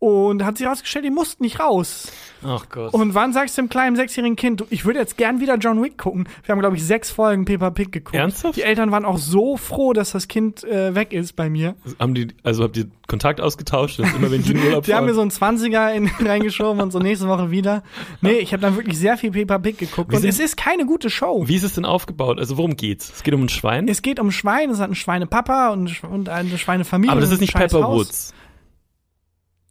[0.00, 2.12] und hat sich herausgestellt, die mussten nicht raus.
[2.46, 2.94] Ach Gott.
[2.94, 5.98] Und wann sagst du dem kleinen sechsjährigen Kind, ich würde jetzt gern wieder John Wick
[5.98, 6.28] gucken?
[6.44, 8.14] Wir haben, glaube ich, sechs Folgen Peppa Pig geguckt.
[8.14, 8.56] Ernsthaft?
[8.56, 11.74] Die Eltern waren auch so froh, dass das Kind äh, weg ist bei mir.
[11.98, 13.98] haben die, also habt ihr Kontakt ausgetauscht?
[13.98, 16.92] Und immer wenn die in Urlaub Die haben mir so einen 20er in, reingeschoben und
[16.92, 17.82] so nächste Woche wieder.
[18.20, 20.12] Nee, ich habe dann wirklich sehr viel Peppa Pig geguckt.
[20.12, 21.48] Wie Und sind- es ist keine gute Show.
[21.48, 22.38] Wie ist es denn aufgebaut?
[22.38, 23.10] Also worum geht's?
[23.16, 23.88] Es geht um ein Schwein?
[23.88, 27.10] Es geht um Schwein, es hat einen Schweinepapa und, und eine Schweinefamilie.
[27.10, 27.88] aber das ist nicht ein Pepper.
[27.90, 28.32] Woods.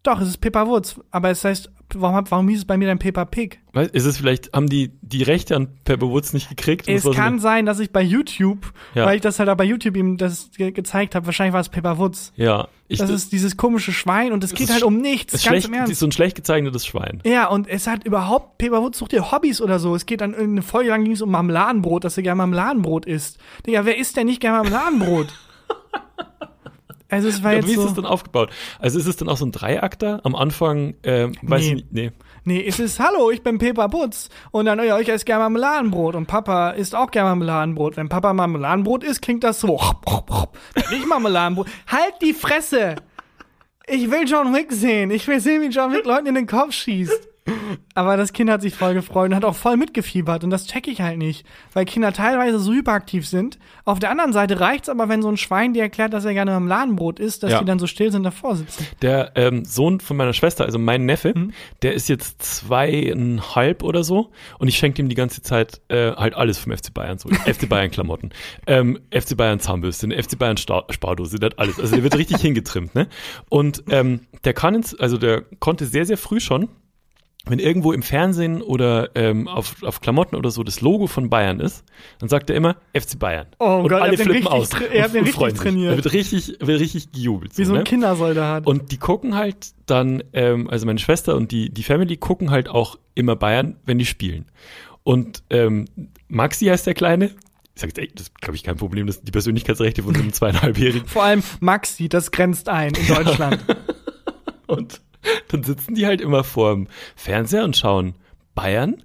[0.08, 1.00] Doch, es ist Peppa Woods.
[1.12, 3.60] Aber es heißt, warum, warum hieß es bei mir dann Peppa Pig?
[3.92, 6.88] Ist es vielleicht, haben die die Rechte an Pepper Woods nicht gekriegt?
[6.88, 9.06] Es kann eine- sein, dass ich bei YouTube, Ja.
[9.06, 11.68] weil ich das halt auch bei YouTube ihm das ge gezeigt habe, wahrscheinlich war es
[11.68, 12.32] Peppa Woods.
[12.38, 12.70] Ja.
[12.88, 15.50] Ich, Das ist dieses komische Schwein und es geht ist halt um nichts, ist ganz
[15.64, 16.00] schlecht, im ist Ernst.
[16.00, 17.22] so ein schlecht gezeichnetes Schwein.
[17.26, 19.94] Ja, und es hat überhaupt, Pepper Woods sucht dir Hobbys oder so.
[19.94, 23.40] Es geht dann eine Folge lang ging es um Marmeladenbrot, dass er gerne Marmeladenbrot isst.
[23.66, 25.28] Digga, wer isst denn nicht gerne Marmeladenbrot?
[27.10, 28.50] also es war jetzt wie ist so, es denn aufgebaut?
[28.80, 30.22] Also ist es dann auch so ein Dreiakter?
[30.24, 31.74] Am Anfang, äh, weiß Nee.
[31.76, 32.12] ich nee.
[32.43, 36.15] nee, es ist, hallo, ich bin Peppa Woods und dann, ja, ich esse gerne Marmeladenbrot
[36.15, 37.98] und Papa isst auch gerne Marmeladenbrot.
[37.98, 39.80] Wenn Papa Marmeladenbrot isst, klingt das so,
[40.91, 41.67] nicht Marmeladenbrot.
[41.88, 42.96] Halt die Fresse!
[43.89, 45.12] Ich will John Wick sehen.
[45.12, 47.30] Ich will sehen, wie John Wick Leuten in den Kopf schießt.
[47.94, 50.88] Aber das Kind hat sich voll gefreut und hat auch voll mitgefiebert und das check
[50.88, 53.58] ich halt nicht, weil Kinder teilweise so hyperaktiv sind.
[53.86, 56.52] Auf der anderen Seite reicht's aber, wenn so ein Schwein dir erklärt, dass er gerne
[56.54, 57.60] am Ladenbrot isst, dass Ja.
[57.60, 58.86] die dann so still sind davor sitzen.
[59.02, 61.54] Der ähm, Sohn von meiner Schwester, also mein Neffe, Mhm.
[61.82, 66.36] der ist jetzt zweieinhalb oder so und ich schenke ihm die ganze Zeit äh, halt
[66.36, 68.32] alles vom FC Bayern, so FC Bayern Klamotten,
[68.68, 71.80] ähm, FC Bayern Zahnbürste, FC Bayern Sta Spardose, der hat alles.
[71.80, 73.08] Also der wird richtig hingetrimmt, ne?
[73.50, 76.70] Und ähm, der kann ins, also der konnte sehr, sehr früh schon,
[77.50, 81.60] wenn irgendwo im Fernsehen oder ähm, auf, auf Klamotten oder so das Logo von Bayern
[81.60, 81.84] ist,
[82.20, 83.48] dann sagt er immer FC Bayern.
[83.60, 84.70] Oh und Gott, alle flippen richtig aus.
[84.94, 85.92] ihr habt den richtig trainiert.
[85.92, 87.58] Er wird richtig, wird richtig gejubelt.
[87.58, 87.84] Wie so ein ne?
[87.84, 88.66] Kindersoldat.
[88.66, 92.70] Und die gucken halt dann, ähm, also meine Schwester und die, die Family gucken halt
[92.70, 94.46] auch immer Bayern, wenn die spielen.
[95.04, 95.86] Und ähm,
[96.28, 97.32] Maxi heißt der Kleine.
[97.76, 100.16] Ich sag jetzt, ey, das ist, glaube ich, kein Problem, das sind die Persönlichkeitsrechte von
[100.16, 101.08] einem zweieinhalbjährigen.
[101.08, 103.64] Vor allem Maxi, das grenzt ein in Deutschland.
[104.68, 105.00] Und
[105.50, 108.16] dann sitzen die halt immer vorm Fernseher und schauen
[108.56, 109.04] Bayern.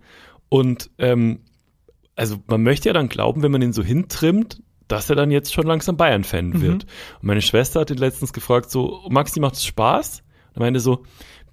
[0.49, 1.41] Und ähm,
[2.17, 5.55] also man möchte ja dann glauben, wenn man ihn so hintrimmt, dass er dann jetzt
[5.55, 6.85] schon langsam Bayern-Fan wird.
[6.85, 10.23] Und meine Schwester hat ihn letztens gefragt, so, Maxi, macht es Spaß?
[10.51, 11.05] Und er meinte so,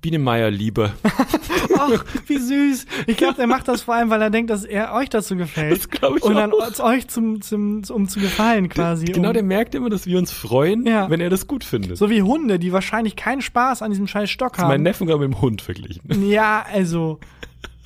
[0.01, 0.93] Biene Meier lieber.
[1.77, 2.85] Ach, wie süß.
[3.07, 5.77] Ich glaube, der macht das vor allem, weil er denkt, dass er euch dazu gefällt.
[5.77, 6.79] Das glaub ich Und dann auch.
[6.79, 9.05] euch zum, zum, um zu gefallen quasi.
[9.05, 11.09] Genau, um, der merkt immer, dass wir uns freuen, Ja.
[11.09, 11.97] wenn er das gut findet.
[11.97, 14.83] so wie Hunde, die wahrscheinlich keinen Spaß an diesem scheiß Stock das ist mein haben.
[14.83, 16.29] Neffen gerade mit dem Hund verglichen.
[16.29, 17.19] Ja, also.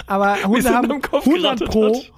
[0.05, 2.11] Aber Hunde haben am Kopf 100 gerattert pro hat.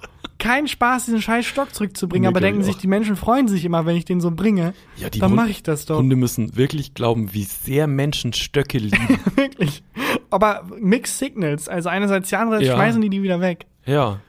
[0.46, 2.22] Keinen Spaß, diesen scheiß Stock zurückzubringen.
[2.22, 4.74] Nee, aber denken ich sich, die Menschen freuen sich immer, wenn ich den so bringe.
[4.96, 5.98] Ja, die Dann mache ich das doch.
[5.98, 9.18] Hunde müssen wirklich glauben, wie sehr Menschen Stöcke lieben.
[9.36, 9.82] Wirklich.
[10.30, 11.68] Aber Mixed Signals.
[11.68, 12.74] Also einerseits ja, andererseits Ja.
[12.76, 13.66] schmeißen die die wieder weg.
[13.84, 14.20] ja.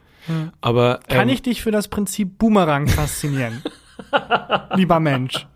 [0.60, 3.64] Aber Kann ähm, ich dich für das Prinzip Boomerang faszinieren?
[4.76, 5.48] Lieber Mensch.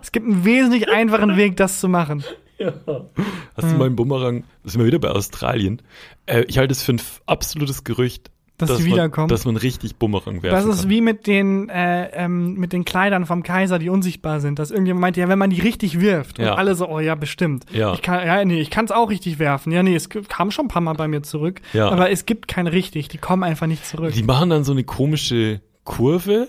[0.00, 2.24] Es gibt einen wesentlich einfachen Weg, das zu machen.
[2.58, 5.82] Hast du meinen Bumerang, das sind wir wieder bei Australien.
[6.26, 9.28] Äh, ich halte es für ein absolutes Gerücht, Dass die man, wiederkommen.
[9.28, 10.90] dass man richtig Bumerang werfen Das ist kann.
[10.90, 14.60] wie mit den, äh, ähm, mit den Kleidern vom Kaiser, die unsichtbar sind.
[14.60, 16.38] Dass irgendjemand meint, ja, wenn man die richtig wirft.
[16.38, 16.54] Und Ja.
[16.54, 17.64] alle so, oh ja, bestimmt.
[17.72, 17.94] Ja.
[17.94, 19.72] Ich kann, ja, nee, ich kann es auch richtig werfen.
[19.72, 21.60] Ja, nee, es kam schon ein paar Mal bei mir zurück.
[21.72, 21.88] Ja.
[21.90, 23.08] Aber es gibt kein richtig.
[23.08, 24.12] Die kommen einfach nicht zurück.
[24.14, 26.46] Die machen dann so eine komische Kurve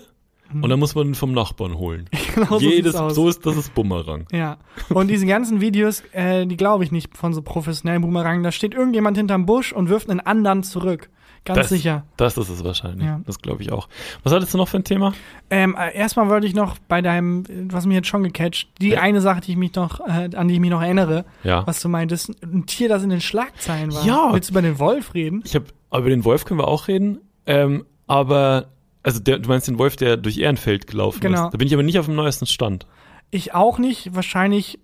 [0.54, 2.08] und dann muss man ihn vom Nachbarn holen.
[2.36, 3.14] Genau so Jedes, aus.
[3.14, 4.26] so ist das ist Bumerang.
[4.30, 4.58] Ja.
[4.90, 8.42] Und diese ganzen Videos, äh, die glaube ich nicht von so professionellen Boomerang.
[8.42, 11.08] Da steht irgendjemand hinterm Busch und wirft einen anderen zurück.
[11.46, 12.04] Ganz das, sicher.
[12.16, 13.06] Das ist es wahrscheinlich.
[13.06, 13.20] Ja.
[13.26, 13.88] Das glaube ich auch.
[14.22, 15.14] Was hattest du noch für ein Thema?
[15.48, 19.00] Ähm, äh, erstmal wollte ich noch bei deinem, was mir jetzt schon gecatcht, die Ja.
[19.00, 21.66] eine Sache, die ich mich noch, äh, an die ich mich noch erinnere, Ja.
[21.66, 24.04] was du meintest, ein Tier, das in den Schlagzeilen war.
[24.04, 24.28] Ja.
[24.32, 25.42] Willst du über den Wolf reden?
[25.44, 27.18] Ich habe, über den Wolf können wir auch reden.
[27.46, 28.66] Ähm, aber,
[29.02, 31.46] also der, du meinst den Wolf, der durch Ehrenfeld gelaufen Genau.
[31.46, 31.52] ist.
[31.54, 32.86] Da bin ich aber nicht auf dem neuesten Stand.
[33.30, 34.78] Ich auch nicht, wahrscheinlich,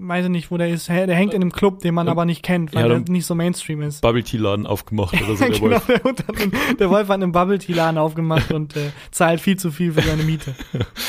[0.00, 0.88] weiß ich nicht, wo der ist.
[0.88, 2.12] Der hängt in einem Club, den man Ja.
[2.12, 4.00] aber nicht kennt, weil Ja, der nicht so Mainstream ist.
[4.00, 5.86] Bubble Tea Laden aufgemacht oder so, der genau, Wolf.
[5.86, 9.58] der, hat einen- der Wolf hat einen Bubble Tea Laden aufgemacht und äh, zahlt viel
[9.58, 10.54] zu viel für seine Miete.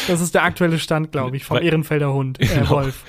[0.07, 2.69] Das ist der aktuelle Stand, glaube ich, vom Weil- Ehrenfelder Hund, äh, Genau.
[2.71, 3.03] Wolf.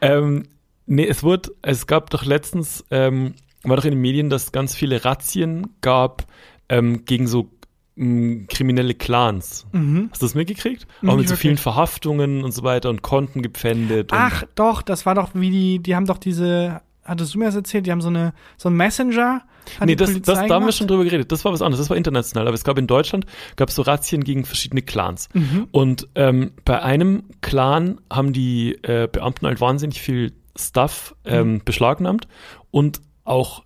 [0.00, 0.44] Ähm,
[0.86, 4.52] nee, es wurde, es gab doch letztens, ähm, war doch in den Medien, dass es
[4.52, 6.24] ganz viele Razzien gab
[6.68, 7.50] ähm, gegen so
[7.96, 9.66] mh, kriminelle Clans.
[9.72, 10.08] Mhm.
[10.10, 10.86] Hast du das mitgekriegt?
[11.00, 14.10] Nicht Auch mit so vielen Verhaftungen und so weiter und Konten gepfändet.
[14.12, 17.54] Ach, doch, das war doch wie die, die haben doch diese, hattest du mir das
[17.54, 19.42] erzählt, die haben so eine, so einen Messenger.
[19.82, 21.32] Nee, das, das, da haben wir schon drüber geredet.
[21.32, 22.46] Das war was anderes, das war international.
[22.46, 23.24] Aber es gab in Deutschland,
[23.56, 25.30] gab es so Razzien gegen verschiedene Clans.
[25.32, 25.68] Mhm.
[25.70, 32.28] Und ähm, bei einem Clan haben die äh, Beamten halt wahnsinnig viel Stuff ähm, beschlagnahmt
[32.70, 33.64] und auch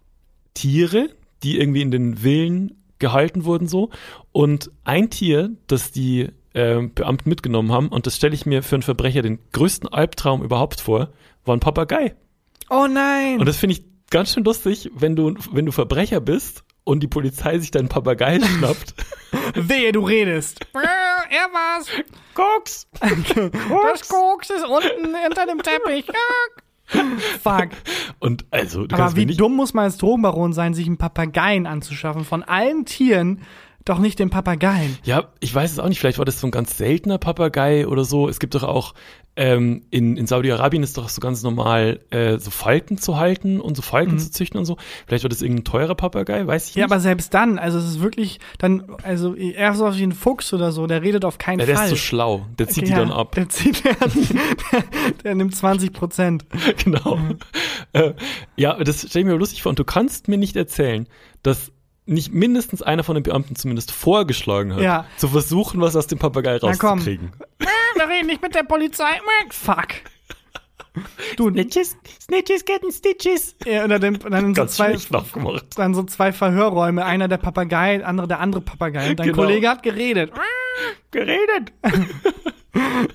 [0.54, 1.10] Tiere,
[1.42, 3.90] die irgendwie in den Villen gehalten wurden so.
[4.32, 8.76] Und ein Tier, das die ähm, Beamten mitgenommen haben, und das stelle ich mir für
[8.76, 11.10] einen Verbrecher den größten Albtraum überhaupt vor,
[11.44, 12.14] war ein Papagei.
[12.70, 13.38] Oh nein!
[13.38, 17.08] Und das finde ich ganz schön lustig, wenn du, wenn du Verbrecher bist und die
[17.08, 18.94] Polizei sich deinen Papagei schnappt.
[19.54, 20.60] Wehe, du redest.
[20.74, 21.86] er war's.
[22.34, 22.86] Koks!
[23.82, 26.06] Das Koks ist unten hinter dem Teppich.
[27.42, 27.68] Fuck.
[28.18, 32.24] Und also, Aber wie dumm muss man als Drogenbaron sein, sich einen Papageien anzuschaffen?
[32.24, 33.40] Von allen Tieren
[33.84, 34.98] doch nicht den Papageien.
[35.04, 35.98] Ja, ich weiß es auch nicht.
[35.98, 38.28] Vielleicht war das so ein ganz seltener Papagei oder so.
[38.28, 38.94] Es gibt doch auch
[39.40, 43.76] ähm, in, in Saudi-Arabien ist doch so ganz normal, äh, so Falken zu halten und
[43.76, 44.76] so Falken zu züchten und so.
[45.06, 46.80] Vielleicht war das irgendein teurer Papagei, weiß ich Mhm.
[46.80, 46.92] Ja, nicht.
[46.92, 50.52] aber selbst dann, also es ist wirklich, dann, also er ist so wie ein Fuchs
[50.52, 51.84] oder so, der redet auf keinen ja, der Fall.
[51.84, 52.46] ist so schlau.
[52.58, 53.32] Der zieht ja, die dann ab.
[53.36, 53.94] Der, zieht, der,
[54.72, 54.84] der,
[55.22, 56.44] der nimmt 20 Prozent.
[56.84, 57.16] genau.
[57.16, 57.38] Mhm.
[57.92, 58.14] Äh,
[58.56, 59.70] ja, das stelle ich mir lustig vor.
[59.70, 61.06] Und du kannst mir nicht erzählen,
[61.44, 61.70] dass
[62.06, 65.04] nicht mindestens einer von den Beamten zumindest vorgeschlagen hat, Ja.
[65.16, 67.00] zu versuchen, was aus dem Papagei Na komm.
[68.08, 69.20] Wir reden nicht mit der Polizei.
[69.50, 69.88] Fuck.
[71.36, 73.54] Du, Snitches, Snitches getting Stitches.
[73.64, 74.96] ja, oder dann, dann so Ganz zwei,
[75.76, 79.10] dann so zwei Verhörräume, einer der Papagei, andere der andere Papagei.
[79.10, 79.42] Und dein Genau.
[79.42, 80.32] Kollege hat geredet.
[81.10, 81.72] Geredet.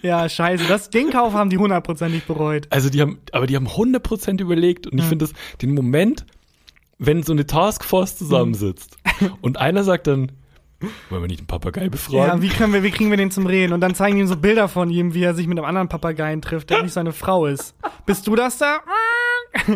[0.01, 0.65] Ja, scheiße.
[0.67, 2.67] Das den Kauf haben die hundertprozentig bereut.
[2.69, 6.25] Also die haben, aber die haben 100% überlegt und ich finde das, den Moment,
[6.97, 8.97] wenn so eine Taskforce zusammensitzt
[9.41, 10.33] und einer sagt dann,
[11.09, 12.41] wollen wir nicht einen Papagei Ja, befragen?
[12.41, 13.73] wie können wir, wie kriegen wir den zum Reden?
[13.73, 16.41] Und dann zeigen ihm so Bilder von ihm, wie er sich mit einem anderen Papageien
[16.41, 17.75] trifft, der nicht seine Frau ist.
[18.05, 18.79] Bist du das da?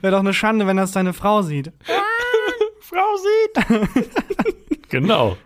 [0.00, 1.72] Wäre doch eine Schande, wenn das deine Frau sieht.
[2.80, 4.88] Frau sieht.
[4.88, 5.36] genau.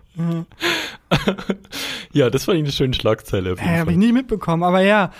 [2.13, 3.53] Ja, das fand ich eine schöne Schlagzeile.
[3.53, 3.93] Auf jeden Hä, hab Fall.
[3.93, 4.63] ich nie mitbekommen.
[4.63, 5.11] Aber ja,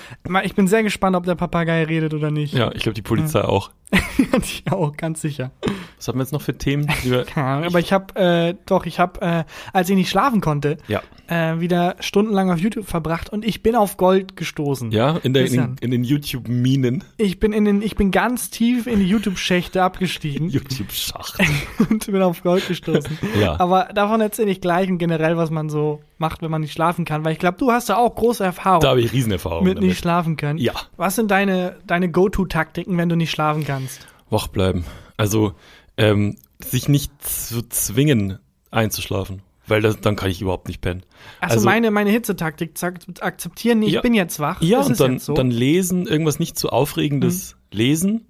[0.45, 2.55] ich bin sehr gespannt, ob der Papagei redet oder nicht.
[2.55, 3.71] Ja, ich glaube, die Polizei auch.
[4.43, 5.51] ich auch, ganz sicher.
[5.97, 6.89] Was haben wir jetzt noch für Themen?
[7.05, 10.79] die Ahnung, aber ich habe, äh, doch, ich habe, äh, als ich nicht schlafen konnte,
[10.89, 11.03] ja.
[11.27, 14.93] äh, wieder stundenlang auf YouTube verbracht und ich bin auf Gold gestoßen.
[14.93, 17.05] Ja, in, der, in, in den YouTube-Minen.
[17.19, 21.41] Ich bin in den, ich bin ganz tief in die YouTube-Schächte abgestiegen YouTube-Schacht.
[21.91, 23.19] und bin auf Gold gestoßen.
[23.39, 23.61] Ja.
[23.61, 25.82] Aber davon erzähle ich gleich und generell, was man so
[26.19, 28.81] macht, wenn man nicht schlafen kann, weil ich glaube, du hast ja auch große Erfahrung
[28.81, 29.89] Da habe ich Riesenerfahrung mit damit.
[29.91, 30.59] nicht schlafen können.
[30.59, 30.73] Ja.
[30.97, 34.07] Was sind deine, deine Go-To-Taktiken, wenn du nicht schlafen kannst?
[34.31, 34.85] Wach bleiben.
[35.17, 35.53] Also,
[35.97, 38.39] ähm, sich nicht zu zwingen,
[38.71, 39.43] einzuschlafen.
[39.69, 41.03] Weil das, dann kann ich überhaupt nicht pennen.
[41.41, 42.73] Also, Also- meine, meine Hitzetaktik,
[43.21, 44.01] akzeptieren, nee, ich Ja.
[44.01, 44.61] bin jetzt wach.
[44.61, 45.35] Ja, das und dann, so.
[45.35, 48.27] dann lesen, irgendwas nicht zu aufregendes lesen,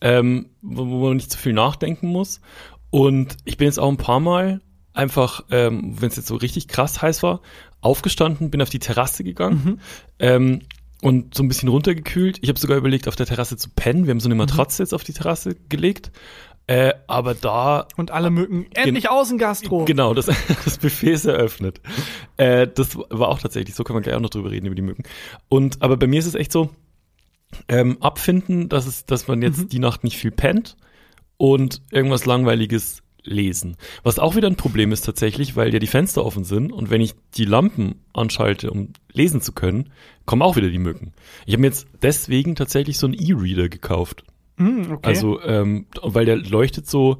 [0.00, 2.40] ähm, wo, wo man nicht zu viel nachdenken muss.
[2.90, 4.60] Und ich bin jetzt auch ein paar Mal
[4.94, 7.40] einfach, ähm, wenn es jetzt so richtig krass heiß war,
[7.80, 9.80] aufgestanden, bin auf die Terrasse gegangen
[10.18, 10.60] ähm,
[11.00, 12.38] und so ein bisschen runtergekühlt.
[12.42, 14.06] Ich habe sogar überlegt, auf der Terrasse zu pennen.
[14.06, 16.12] Wir haben so eine Matratze jetzt auf die Terrasse gelegt.
[16.68, 19.84] Äh, aber da und alle Mücken, endlich Außengastro.
[19.84, 20.26] Genau, das,
[20.64, 21.80] das Buffet ist eröffnet.
[22.36, 24.82] Äh, das war auch tatsächlich, so kann man gleich auch noch drüber reden, über die
[24.82, 25.02] Mücken.
[25.48, 26.70] Und, aber bei mir ist es echt so,
[27.68, 30.76] ähm, abfinden, dass, es, dass man jetzt die Nacht nicht viel pennt
[31.36, 33.76] und irgendwas Langweiliges lesen.
[34.02, 37.00] Was auch wieder ein Problem ist tatsächlich, weil ja die Fenster offen sind und wenn
[37.00, 39.90] ich die Lampen anschalte, um lesen zu können,
[40.26, 41.12] kommen auch wieder die Mücken.
[41.46, 44.24] Ich habe mir jetzt deswegen tatsächlich so einen E-Reader gekauft.
[44.56, 45.08] Hm, okay.
[45.08, 47.18] Also, ähm, weil der leuchtet so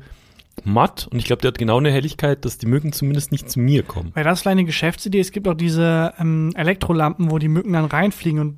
[0.65, 3.61] matt und ich glaube, der hat genau eine Helligkeit, dass die Mücken zumindest nicht zu
[3.61, 4.11] mir kommen.
[4.15, 5.21] Weil das ist eine Geschäftsidee.
[5.21, 8.57] Es gibt auch diese ähm, Elektrolampen, wo die Mücken dann reinfliegen und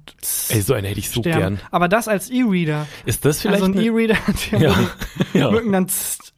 [0.50, 1.38] Ey, so eine hätte ich so sterben.
[1.38, 1.60] gern.
[1.70, 2.86] Aber das als E-Reader.
[3.06, 4.16] Ist das vielleicht Also ein eine, E-Reader,
[4.52, 4.74] der Ja,
[5.32, 5.50] die ja.
[5.50, 5.86] Mücken dann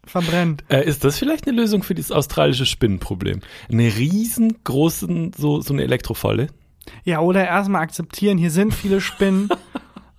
[0.07, 0.65] verbrennt.
[0.69, 3.41] äh, ist das vielleicht eine Lösung für dieses australische Spinnenproblem?
[3.71, 6.49] Eine riesengroßen, so, so eine Elektrofalle?
[7.05, 9.49] Ja, oder erstmal akzeptieren, hier sind viele Spinnen.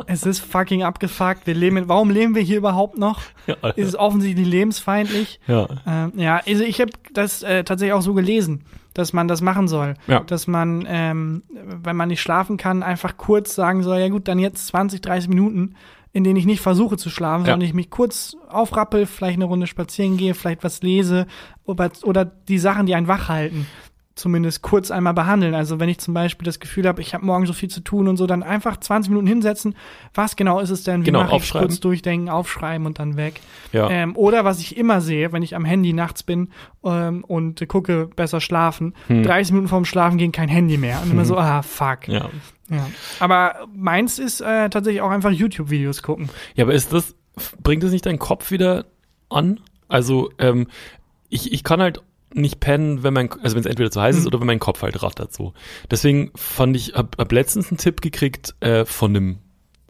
[0.05, 1.47] es ist fucking abgefuckt.
[1.47, 3.21] Wir leben in, warum leben wir hier überhaupt noch?
[3.47, 5.39] Ja, Ist es offensichtlich lebensfeindlich?
[5.47, 5.67] ja.
[5.87, 9.67] Ähm, ja, also ich habe das äh, tatsächlich auch so gelesen, dass man das machen
[9.67, 9.95] soll.
[10.07, 10.19] Ja.
[10.21, 14.39] Dass man, ähm, wenn man nicht schlafen kann, einfach kurz sagen soll, ja gut, dann
[14.39, 15.75] jetzt 20, 30 Minuten,
[16.13, 17.53] in denen ich nicht versuche zu schlafen, Ja.
[17.53, 21.27] sondern ich mich kurz aufrappel, vielleicht eine Runde spazieren gehe, vielleicht was lese
[21.65, 23.67] oder, oder die Sachen, die einen wach halten,
[24.17, 25.53] zumindest kurz einmal behandeln.
[25.53, 28.07] Also wenn ich zum Beispiel das Gefühl habe, ich habe morgen so viel zu tun
[28.07, 29.75] und so, dann einfach 20 Minuten hinsetzen.
[30.13, 31.01] Was genau ist es denn?
[31.01, 33.39] Wie Genau, mache ich kurz durchdenken, aufschreiben und dann weg.
[33.71, 33.89] Ja.
[33.89, 36.49] Ähm, oder was ich immer sehe, wenn ich am Handy nachts bin
[36.83, 41.01] ähm, und äh, gucke, besser schlafen, 30 Minuten vorm Schlafen gehen kein Handy mehr.
[41.03, 42.07] Und immer so, ah, fuck.
[42.07, 42.29] Ja.
[42.69, 42.87] ja.
[43.19, 46.29] Aber meins ist äh, tatsächlich auch einfach YouTube-Videos gucken.
[46.55, 47.15] Ja, aber ist das,
[47.61, 48.85] bringt das nicht deinen Kopf wieder
[49.29, 49.59] an?
[49.87, 50.67] Also, ähm,
[51.29, 52.01] ich, ich kann halt
[52.33, 54.27] nicht pennen, wenn mein, also wenn es entweder zu heiß ist Mhm.
[54.27, 55.53] oder wenn mein Kopf halt rattert so.
[55.89, 59.37] Deswegen fand ich, hab, hab letztens einen Tipp gekriegt äh, von einem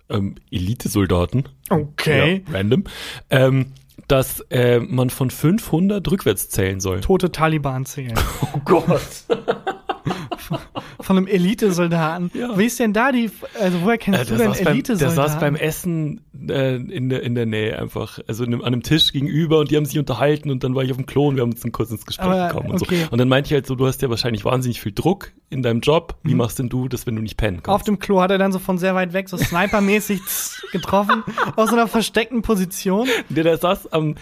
[0.09, 1.49] ähm, Elitesoldaten.
[1.69, 2.43] Okay.
[2.47, 2.83] Ja, random.
[3.29, 3.73] Ähm,
[4.07, 7.01] dass äh, man von 500 rückwärts zählen soll.
[7.01, 8.13] Tote Taliban zählen.
[8.53, 9.01] Oh Gott.
[11.01, 12.31] Von einem Elitesoldaten.
[12.33, 12.57] Ja.
[12.57, 15.15] Wie ist denn da die, also woher kennst Äh, du denn beim, der Elitesoldaten?
[15.15, 19.59] saß beim Essen äh, in, der, in der Nähe einfach, also an einem Tisch gegenüber
[19.59, 21.51] und die haben sich unterhalten und dann war ich auf dem Klo und wir haben
[21.51, 23.03] uns kurz ins Gespräch Aber, gekommen und okay.
[23.05, 23.11] so.
[23.11, 25.79] Und dann meinte ich halt so, du hast ja wahrscheinlich wahnsinnig viel Druck in deinem
[25.81, 26.15] Job.
[26.23, 27.69] Wie machst denn du das, wenn du nicht pennen kannst?
[27.69, 30.19] Auf dem Klo hat er dann so von sehr weit weg, so snipermäßig
[30.71, 31.23] getroffen,
[31.55, 33.07] aus so einer versteckten Position.
[33.29, 34.15] der, der saß am,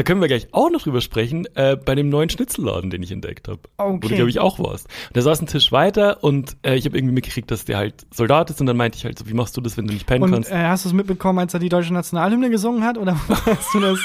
[0.00, 3.12] da können wir gleich auch noch drüber sprechen, äh, bei dem neuen Schnitzelladen, den ich
[3.12, 3.60] entdeckt habe.
[3.76, 4.08] Wo Okay.
[4.08, 4.88] du, glaube ich, auch warst.
[5.14, 8.48] Der saß einen Tisch weiter und äh, ich habe irgendwie mitgekriegt, dass der halt Soldat
[8.48, 10.22] ist und dann meinte ich halt so, wie machst du das, wenn du nicht pennen
[10.24, 10.50] Und kannst?
[10.50, 12.96] äh, hast du es mitbekommen, als er die deutsche Nationalhymne gesungen hat?
[12.96, 13.98] Oder hast du das?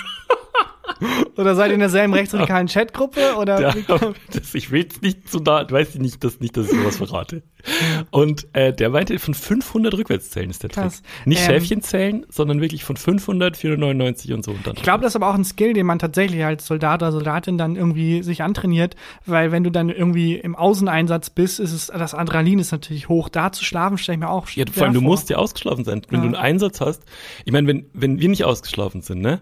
[1.37, 3.35] Oder seid ihr in derselben rechtsradikalen Chatgruppe?
[3.37, 3.75] Oder Ja,
[4.33, 6.97] das, ich will jetzt nicht so da, weiß ich nicht, dass, nicht, dass ich sowas
[6.97, 7.43] verrate.
[8.11, 11.01] Und äh, der meinte, von 500 Rückwärtszählen ist der Krass.
[11.01, 11.27] Trick.
[11.27, 14.51] Nicht Ähm, Schäfchen zählen, sondern wirklich von 500, 499 und so.
[14.51, 17.11] Und Ich glaube, das ist aber auch ein Skill, den man tatsächlich als Soldat oder
[17.11, 18.95] Soldatin dann irgendwie sich antrainiert,
[19.25, 23.29] weil wenn du dann irgendwie im Außeneinsatz bist, ist es, das Adrenalin ist natürlich hoch.
[23.29, 25.09] Da zu schlafen, stelle ich mir auch ja, vor allem, du vor.
[25.09, 26.01] musst ja ausgeschlafen sein.
[26.09, 26.21] Wenn Ja.
[26.29, 27.03] du einen Einsatz hast,
[27.43, 29.41] ich meine, wenn, wenn wir nicht ausgeschlafen sind, ne,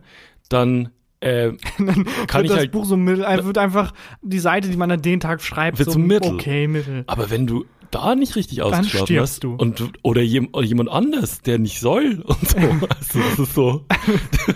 [0.50, 0.90] dann
[1.24, 4.78] äh, kann wird ich das halt Buch so mittel, äh, wird einfach die Seite, die
[4.78, 6.34] man an den Tag schreibt, Wird so mittel.
[6.34, 7.04] okay, mittel.
[7.08, 9.54] Aber wenn du da nicht richtig ausgeschlafen hast du.
[9.56, 13.86] und oder, jem, oder jemand anders, der nicht soll und so, also das ist so,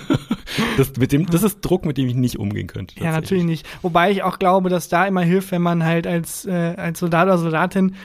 [0.77, 2.99] das mit dem, das ist Druck, mit dem ich nicht umgehen könnte.
[2.99, 3.67] Ja, natürlich nicht.
[3.81, 7.27] Wobei ich auch glaube, dass da immer hilft, wenn man halt als, äh, als Soldat
[7.27, 7.95] oder Soldatin,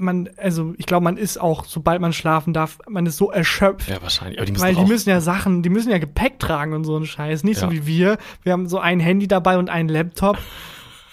[0.00, 3.88] man, also ich glaube, man ist auch, sobald man schlafen darf, man ist so erschöpft.
[3.88, 4.38] Ja, wahrscheinlich.
[4.38, 6.96] Aber die müssen Weil die müssen ja Sachen, die müssen ja Gepäck tragen und so
[6.96, 7.44] ein Scheiß.
[7.44, 7.72] Nicht so Ja.
[7.72, 8.18] wie wir.
[8.42, 10.38] Wir haben so ein Handy dabei und einen Laptop.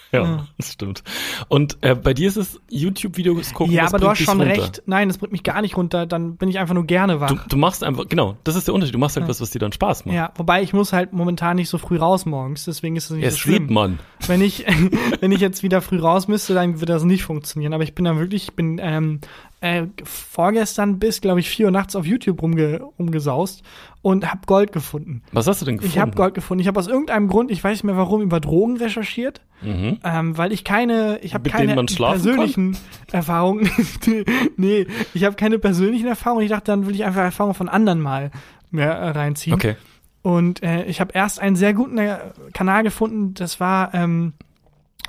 [0.12, 1.04] ja, das stimmt.
[1.50, 3.74] Und äh, bei dir ist es YouTube-Videos gucken.
[3.74, 4.54] ja, aber du hast schon runter.
[4.64, 4.84] recht.
[4.86, 6.06] Nein, das bringt mich gar nicht runter.
[6.06, 7.30] Dann bin ich einfach nur gerne wach.
[7.30, 8.96] Du, du machst einfach, genau, das ist der Unterschied.
[8.96, 10.16] Du machst halt was, was dir dann Spaß macht.
[10.16, 13.24] ja, wobei ich muss halt momentan nicht so früh raus morgens, deswegen ist es nicht
[13.24, 13.64] Ja, so schlimm.
[13.64, 14.00] sieht man.
[14.28, 14.66] Wenn ich,
[15.20, 17.74] wenn ich jetzt wieder früh raus müsste, dann würde das nicht funktionieren.
[17.74, 19.20] Aber ich bin da wirklich, ich bin ähm,
[19.62, 23.64] äh, vorgestern bis, glaube ich, vier Uhr nachts auf YouTube rumge rumgesaust
[24.02, 25.24] und hab Gold gefunden.
[25.32, 25.94] Was hast du denn gefunden?
[25.94, 26.62] Ich habe Gold gefunden.
[26.62, 29.98] Ich habe aus irgendeinem Grund, ich weiß nicht mehr warum, über Drogen recherchiert, Mhm.
[30.04, 32.78] ähm, weil ich keine, ich habe keine persönlichen
[33.12, 33.70] Erfahrungen.
[34.58, 36.44] nee, ich habe keine persönlichen Erfahrungen.
[36.44, 38.30] Ich dachte, dann will ich einfach Erfahrungen von anderen mal
[38.70, 39.56] mehr äh, reinziehen.
[39.56, 39.76] Okay.
[40.22, 42.18] Und äh, ich habe erst einen sehr guten äh,
[42.54, 44.34] Kanal gefunden, das war ähm,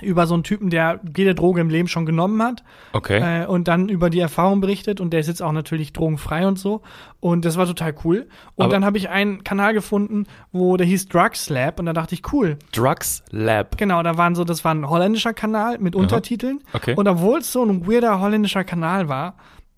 [0.02, 3.42] über so einen Typen, der jede Droge im Leben schon genommen hat Okay.
[3.42, 6.58] äh, und dann über die Erfahrung berichtet und der ist jetzt auch natürlich drogenfrei und
[6.58, 6.82] so
[7.20, 8.28] und das war total cool.
[8.54, 11.92] Und Aber- dann habe ich einen Kanal gefunden, wo der hieß Drugs Lab und da
[11.92, 13.76] dachte ich, cool, Drugs Lab.
[13.78, 16.94] genau, da waren so, das war ein holländischer Kanal mit Untertiteln Okay.
[16.94, 19.36] und obwohl es so ein weirder holländischer Kanal war,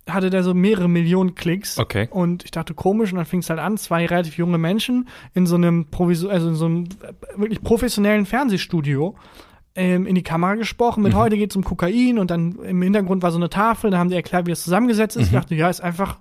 [0.09, 1.79] hatte der so mehrere Millionen Klicks.
[1.79, 2.09] Okay.
[2.11, 5.47] Und ich dachte, komisch, und dann fing es halt an, zwei relativ junge Menschen in
[5.47, 6.85] so einem Provisor, also in so einem
[7.37, 9.15] wirklich professionellen Fernsehstudio
[9.75, 11.01] ähm, in die Kamera gesprochen.
[11.01, 11.05] Mhm.
[11.09, 13.99] Mit heute geht es um Kokain und dann im Hintergrund war so eine Tafel, da
[13.99, 15.23] haben die erklärt, wie das zusammengesetzt Mhm.
[15.23, 15.29] ist.
[15.29, 16.19] Ich dachte, ja, ist einfach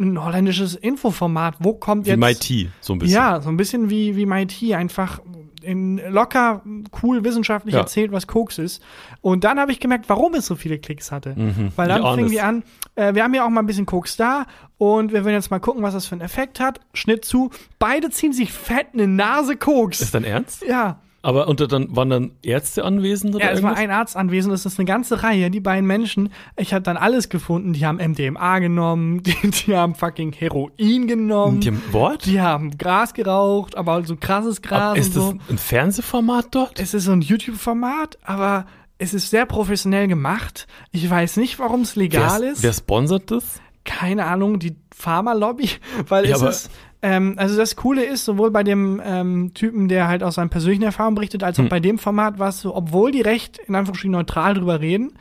[0.00, 1.56] ein holländisches Infoformat.
[1.58, 2.18] Wo kommt Wie jetzt.
[2.20, 3.16] MIT, so ein bisschen.
[3.16, 5.20] Ja, so ein bisschen wie, wie MIT, einfach
[5.60, 6.62] in locker,
[7.02, 7.80] cool wissenschaftlich Ja.
[7.80, 8.80] erzählt, was Koks ist.
[9.22, 11.34] Und dann habe ich gemerkt, warum es so viele Klicks hatte.
[11.36, 11.72] Mhm.
[11.74, 12.62] Weil dann fingen die an,
[12.94, 14.46] äh, wir haben ja auch mal ein bisschen Koks da
[14.78, 16.78] und wir wollen jetzt mal gucken, was das für einen Effekt hat.
[16.94, 20.00] Schnitt zu, beide ziehen sich fett eine Nase Koks.
[20.00, 20.62] Ist dein Ernst?
[20.66, 21.00] ja.
[21.20, 23.84] Aber und dann waren dann Ärzte anwesend oder Ja, es war irgendwas?
[23.84, 25.50] ein Arzt anwesend, es ist eine ganze Reihe.
[25.50, 27.72] Die beiden Menschen, ich habe dann alles gefunden.
[27.72, 32.24] Die haben MDMA genommen, die, die haben fucking Heroin genommen, Die haben, what?
[32.24, 35.32] die haben Gras geraucht, aber so krasses Gras Aber ist und so.
[35.32, 36.78] das ein Fernsehformat dort?
[36.78, 38.66] Es ist so ein YouTube-Format, aber
[38.98, 40.66] es ist sehr professionell gemacht.
[40.92, 42.62] Ich weiß nicht, warum es legal wer, ist.
[42.62, 43.60] wer sponsert das?
[43.84, 45.70] keine Ahnung, die Pharma-Lobby,
[46.08, 46.70] weil Ja, es aber- ist,
[47.02, 50.82] ähm, also das Coole ist, sowohl bei dem ähm, Typen, der halt aus seinen persönlichen
[50.82, 51.68] Erfahrungen berichtet, als auch Hm.
[51.68, 55.12] bei dem Format war es so, obwohl die recht in Anführungsstrichen neutral drüber reden,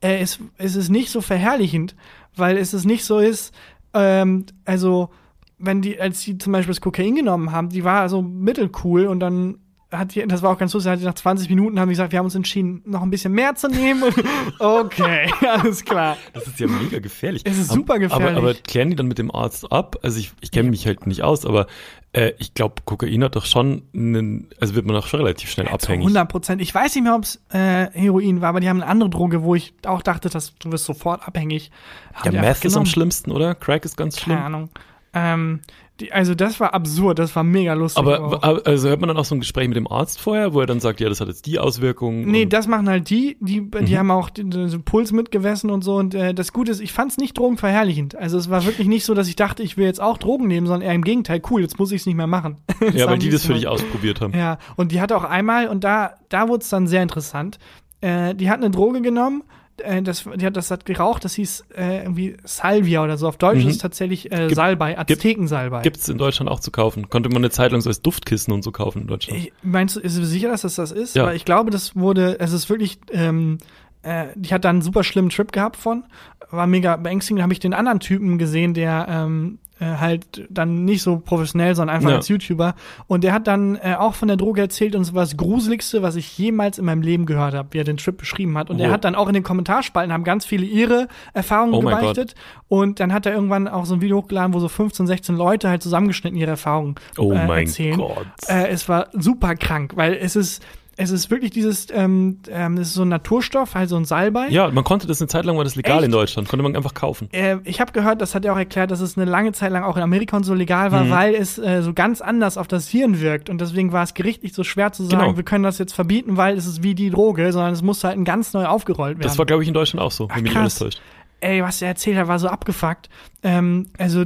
[0.00, 1.96] äh, es, es ist nicht so verherrlichend,
[2.36, 3.54] weil es ist nicht so ist,
[3.94, 5.10] ähm, also
[5.58, 9.20] wenn die, als die zum Beispiel das Kokain genommen haben, die war so mittelcool und
[9.20, 9.58] dann
[9.92, 12.26] hat die, das war auch ganz lustig, nach 20 Minuten haben die gesagt, wir haben
[12.26, 14.12] uns entschieden, noch ein bisschen mehr zu nehmen.
[14.58, 16.16] Okay, alles klar.
[16.32, 17.42] Das ist ja mega gefährlich.
[17.44, 18.36] Es ist super gefährlich.
[18.36, 19.96] Aber, aber klären die dann mit dem Arzt ab?
[20.02, 21.66] Also ich, ich kenne mich halt nicht aus, aber
[22.12, 25.66] äh, ich glaube, Kokain hat doch schon einen, also wird man auch schon relativ schnell
[25.66, 26.04] Zu abhängig.
[26.04, 26.62] 100 Prozent.
[26.62, 29.42] Ich weiß nicht mehr, ob es äh, Heroin war, aber die haben eine andere Droge,
[29.42, 31.70] wo ich auch dachte, dass du wirst sofort abhängig.
[32.14, 33.54] Haben Ja, Meth ist am schlimmsten, oder?
[33.54, 34.36] Crack ist ganz schlimm.
[34.36, 34.70] Keine Ahnung.
[35.14, 35.60] Ähm,
[36.02, 37.98] die, also das war absurd, das war mega lustig.
[38.02, 40.60] Aber aber- also hört man dann auch so ein Gespräch mit dem Arzt vorher, wo
[40.60, 42.30] er dann sagt, ja, das hat jetzt die Auswirkungen.
[42.30, 43.98] Nee, das machen halt die, die, die Mhm.
[43.98, 45.96] haben auch den, den Puls mitgemessen und so.
[45.96, 48.14] Und äh, das Gute ist, ich fand es nicht drogenverherrlichend.
[48.16, 50.66] Also es war wirklich nicht so, dass ich dachte, ich will jetzt auch Drogen nehmen,
[50.66, 52.56] sondern eher im Gegenteil, cool, jetzt muss ich es nicht mehr machen.
[52.94, 54.34] ja, weil die das für dich ausprobiert haben.
[54.36, 57.58] Ja, und die hatte auch einmal, und da, da wurde es dann sehr interessant,
[58.00, 59.42] äh, die hat eine Droge genommen,
[59.80, 63.28] äh, das, die hat das hat geraucht, das hieß äh, irgendwie Salvia oder so.
[63.28, 63.68] Auf Deutsch Mhm.
[63.68, 65.82] ist es tatsächlich äh, Gibt- Salbei, Aztekensalbei.
[65.82, 67.08] Gibt's in Deutschland auch zu kaufen.
[67.08, 69.38] Konnte man eine Zeit lang so als Duftkissen und so kaufen in Deutschland.
[69.40, 71.14] Ich, meinst du, ist du sicher, dass das das ist?
[71.16, 71.26] Ja.
[71.26, 73.58] Weil ich glaube, das wurde, es ist wirklich, ähm,
[74.02, 76.04] äh, die hat da einen super schlimmen Trip gehabt von,
[76.50, 77.38] war mega beängstigend.
[77.38, 81.74] Da habe ich den anderen Typen gesehen, der ähm, äh, halt dann nicht so professionell,
[81.74, 82.16] sondern einfach Ja.
[82.16, 82.74] als YouTuber.
[83.06, 86.16] Und der hat dann äh, auch von der Droge erzählt und war das Gruseligste, was
[86.16, 88.70] ich jemals in meinem Leben gehört habe, wie er den Trip beschrieben hat.
[88.70, 88.94] Und er Wow.
[88.94, 92.34] hat dann auch in den Kommentarspalten haben ganz viele ihre Erfahrungen Oh mein gebeichtet.
[92.68, 95.68] Und dann hat er irgendwann auch so ein Video hochgeladen, wo so 15, 16 Leute
[95.68, 97.98] halt zusammengeschnitten ihre Erfahrungen Oh äh, mein erzählen.
[97.98, 98.26] Gott.
[98.48, 100.62] Äh, es war super krank, weil es ist,
[100.96, 104.48] es ist wirklich dieses, ähm, ähm, es ist so ein Naturstoff, halt so ein Salbei.
[104.48, 106.04] Ja, man konnte das eine Zeit lang, war das legal Echt?
[106.06, 106.48] in Deutschland.
[106.48, 107.28] Konnte man einfach kaufen.
[107.32, 109.84] Äh, ich habe gehört, das hat er auch erklärt, dass es eine lange Zeit lang
[109.84, 111.10] auch in Amerika und so legal war, Mhm.
[111.10, 113.48] weil es äh, so ganz anders auf das Hirn wirkt.
[113.48, 115.36] Und deswegen war es gerichtlich so schwer zu sagen, Genau.
[115.36, 118.22] wir können das jetzt verbieten, weil es ist wie die Droge, sondern es muss halt
[118.24, 119.22] ganz neu aufgerollt werden.
[119.28, 121.00] Das war, glaube ich, in Deutschland auch so, Ach, wenn mich alles täuscht.
[121.40, 123.08] ey, was er erzählt hat, war so abgefuckt.
[123.42, 124.24] Ähm, also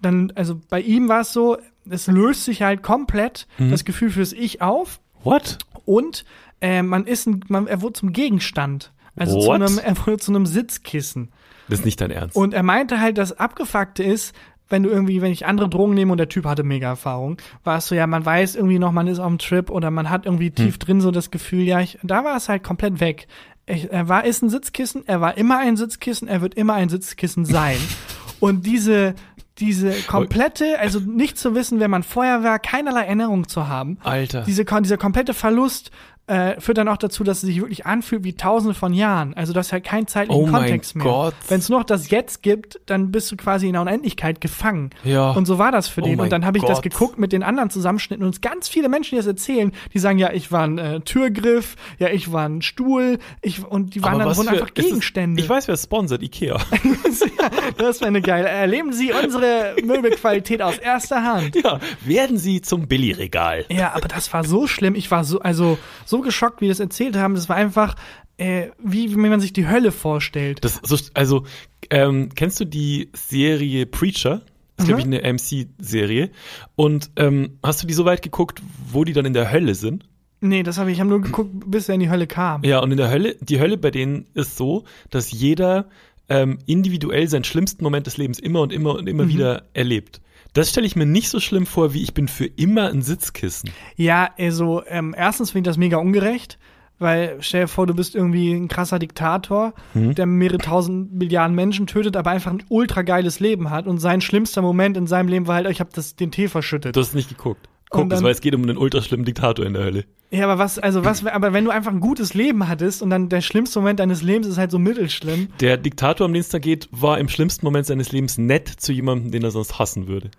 [0.00, 1.58] dann, also bei ihm war es so,
[1.90, 3.70] es löst sich halt komplett Mhm.
[3.70, 5.58] das Gefühl fürs Ich auf What?
[5.84, 6.24] und
[6.60, 8.92] äh, man ist ein, man, er wurde zum Gegenstand.
[9.16, 9.62] Also zu What?
[9.62, 11.30] einem, er wurde zu einem Sitzkissen.
[11.68, 12.36] Das ist nicht dein Ernst.
[12.36, 14.34] Und er meinte halt, das Abgefuckte ist,
[14.68, 17.78] wenn du irgendwie, wenn ich andere Drogen nehme und der Typ hatte mega Erfahrung, war
[17.78, 20.26] es so, ja, man weiß irgendwie noch, man ist auf dem Trip oder man hat
[20.26, 20.78] irgendwie tief Hm.
[20.78, 23.26] drin so das Gefühl, ja, ich, da war es halt komplett weg.
[23.66, 26.88] Ich, er war, ist ein Sitzkissen, er war immer ein Sitzkissen, er wird immer ein
[26.88, 27.78] Sitzkissen sein.
[28.40, 29.14] und diese,
[29.58, 34.42] diese komplette, also nicht zu wissen, wer man vorher war, keinerlei Erinnerung zu haben, Alter.
[34.42, 35.90] diese, dieser komplette Verlust
[36.28, 39.34] äh, führt dann auch dazu, dass es sich wirklich anfühlt wie tausende von Jahren.
[39.34, 41.32] Also das ist halt kein zeitlichen Oh Kontext mehr.
[41.48, 44.90] Wenn es noch das Jetzt gibt, dann bist du quasi in der Unendlichkeit gefangen.
[45.04, 45.30] Ja.
[45.32, 46.20] Und so war das für Oh den.
[46.20, 46.92] Und dann habe ich das Gott.
[46.92, 50.32] geguckt mit den anderen Zusammenschnitten und ganz viele Menschen, die das erzählen, die sagen, ja,
[50.32, 54.24] ich war ein äh, Türgriff, ja, ich war ein Stuhl, ich und die waren Aber
[54.26, 55.42] dann wurden einfach ist es- Gegenstände.
[55.42, 56.58] Ich weiß, wer sponsert, Ikea.
[57.78, 58.48] das wäre eine geile.
[58.48, 61.56] Erleben Sie unsere Möbelqualität aus erster Hand.
[61.62, 63.64] ja, werden Sie zum Billigregal.
[63.68, 64.94] Ja, aber das war so schlimm.
[64.94, 67.34] Ich war so, also so geschockt, wie die das erzählt haben.
[67.34, 67.94] Das war einfach,
[68.36, 70.64] äh, wie, wie man sich die Hölle vorstellt.
[70.64, 71.44] Das, so, also,
[71.90, 74.42] ähm, kennst du die Serie Preacher?
[74.76, 75.14] Das ist, glaube ich, Mhm.
[75.14, 76.30] eine MC-Serie.
[76.76, 80.04] Und ähm, hast du die so weit geguckt, wo die dann in der Hölle sind?
[80.40, 82.62] Nee, das habe ich, ich habe nur geguckt, bis er in die Hölle kam.
[82.62, 85.88] Ja, und in der Hölle, die Hölle bei denen ist so, dass jeder
[86.28, 89.28] ähm, individuell seinen schlimmsten Moment des Lebens immer und immer und immer Mhm.
[89.30, 90.20] wieder erlebt.
[90.58, 93.70] Das stelle ich mir nicht so schlimm vor, wie ich bin für immer ein Sitzkissen.
[93.96, 96.58] Ja, also ähm, erstens finde ich das mega ungerecht,
[96.98, 100.14] weil stell dir vor, du bist irgendwie ein krasser Diktator, Mhm.
[100.16, 104.20] der mehrere tausend Milliarden Menschen tötet, aber einfach ein ultra geiles Leben hat und sein
[104.20, 106.96] schlimmster Moment in seinem Leben war halt, ich habe das den Tee verschüttet.
[106.96, 107.68] Du hast nicht geguckt.
[107.90, 110.04] Guck, dann- weil es geht um einen ultraschlimmen Diktator in der Hölle.
[110.30, 113.28] ja, aber was, also was, aber wenn du einfach ein gutes Leben hattest und dann
[113.30, 115.48] der schlimmste Moment deines Lebens ist halt so mittelschlimm.
[115.60, 118.92] Der Diktator, um den es da geht, war im schlimmsten Moment seines Lebens nett zu
[118.92, 120.30] jemandem, den er sonst hassen würde.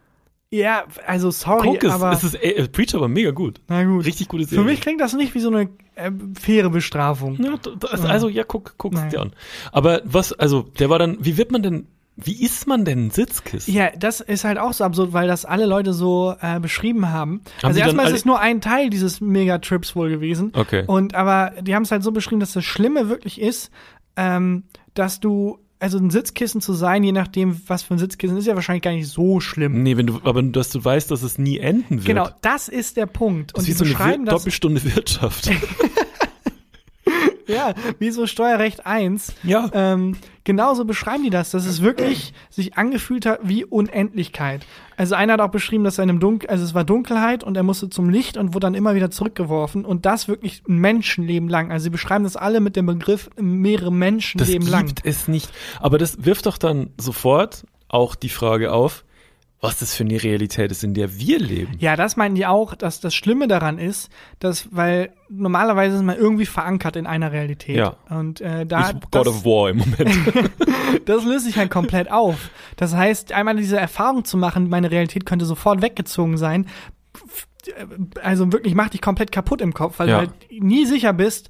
[0.51, 3.61] Ja, also sorry, Guck, es, aber es ist, äh, Preacher war mega gut.
[3.67, 4.05] na gut.
[4.05, 4.65] Richtig gute Für Serie.
[4.65, 7.37] mich klingt das nicht wie so eine äh, faire Bestrafung.
[7.43, 9.09] Ja, das, also ja, guck, guck's Nein.
[9.09, 9.33] dir an.
[9.71, 11.87] Aber was, also der war dann, wie wird man denn
[12.21, 13.73] wie isst man denn Sitzkissen?
[13.73, 17.41] Ja, das ist halt auch so absurd, weil das alle Leute so äh, beschrieben haben.
[17.59, 20.51] Haben also erstmal ist es nur ein Teil dieses Megatrips wohl gewesen.
[20.53, 20.83] Okay.
[20.85, 23.71] Und aber die haben es halt so beschrieben, dass das Schlimme wirklich ist,
[24.17, 24.63] ähm,
[24.95, 28.55] dass du also ein Sitzkissen zu sein, je nachdem, was für ein Sitzkissen ist, ja
[28.55, 29.81] wahrscheinlich gar nicht so schlimm.
[29.81, 32.05] Nee, wenn du, aber dass du weißt, dass es nie enden wird.
[32.05, 33.51] Genau, das ist der Punkt.
[33.55, 35.49] Das Und ist wie die so eine beschreiben Wir das Doppelstunde Wirtschaft.
[37.55, 39.33] Ja, wie so Steuerrecht 1.
[39.43, 39.69] Ja.
[39.73, 44.65] Ähm, genauso beschreiben die das, dass es wirklich sich angefühlt hat wie Unendlichkeit.
[44.97, 47.57] Also einer hat auch beschrieben, dass er in einem Dunkel, also es war Dunkelheit und
[47.57, 51.49] er musste zum Licht und wurde dann immer wieder zurückgeworfen und das wirklich ein Menschenleben
[51.49, 51.71] lang.
[51.71, 54.93] Also sie beschreiben das alle mit dem Begriff mehrere Das Menschenleben gibt lang.
[55.03, 55.49] es nicht.
[55.79, 59.03] Aber das wirft doch dann sofort auch die Frage auf,
[59.61, 61.73] was das für eine Realität ist, in der wir leben.
[61.79, 66.15] Ja, das meinten die auch, dass das Schlimme daran ist, dass, weil normalerweise ist man
[66.17, 67.75] irgendwie verankert in einer Realität.
[67.75, 67.97] Ja.
[68.09, 68.89] Und äh, da.
[68.91, 70.51] ich God of War im Moment.
[71.05, 72.49] Das löst sich halt komplett auf.
[72.75, 76.65] Das heißt, einmal diese Erfahrung zu machen, meine Realität könnte sofort weggezogen sein,
[77.13, 77.47] f-
[78.23, 80.21] also wirklich macht dich komplett kaputt im Kopf, weil Ja.
[80.21, 81.49] du halt nie sicher bist,